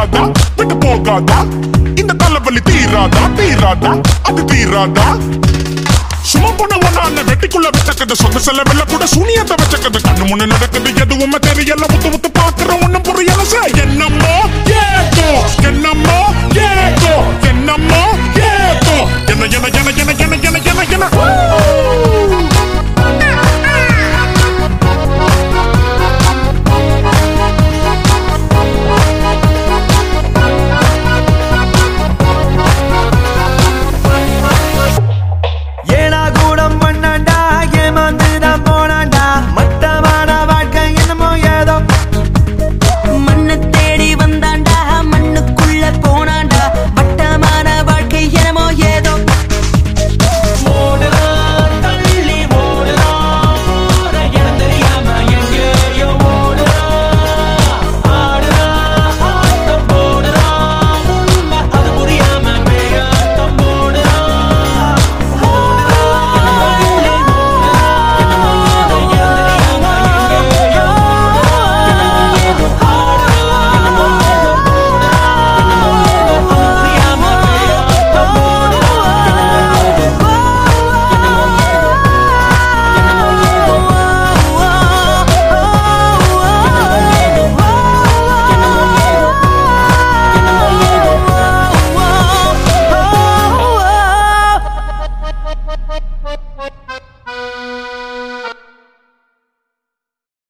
போகாதா 0.00 0.24
விட்டு 0.58 0.74
போகாதா? 0.82 1.36
இந்த 2.00 2.12
தலைவலி 2.14 2.60
தீராதா? 2.60 3.22
தீராதா? 3.38 3.90
அது 4.28 4.42
தீராதா? 4.44 5.06
சும்மா 6.22 6.50
பொண்ணு 6.58 6.76
நான் 6.98 7.26
வெட்டிக்குள்ள 7.28 7.68
வச்சக்கது 7.76 8.14
சொந்த 8.22 8.38
செலவில் 8.38 8.90
கூட 8.90 9.04
சூனியத்தை 9.14 9.56
வச்சக்கது. 9.60 9.98
கண்ணு 10.06 10.24
முன்னு 10.30 10.46
நடக்குது 10.46 10.90
எதுவுமே 11.02 11.38
தெரியல. 11.48 11.84
உத்து 11.94 12.10
உத்து 12.16 12.30
பாக்குற 12.38 12.70
ஒண்ணும் 12.84 13.06
புரியல 13.08 13.42
சார் 13.52 13.74
என்னமோ 13.84 14.34
ஏதோ 14.82 15.28
என்னமோ 15.70 16.18
ஏதோ 16.68 17.14
என்னமோ 17.50 18.02
ஏதோ 18.50 18.96
என்ன 19.32 19.44
என்ன 19.48 19.66
என்ன 19.72 19.90
என்ன 20.02 20.14
என்ன 20.24 20.38
என்ன 20.48 20.58
என்ன 20.70 20.82
என்ன? 20.94 21.06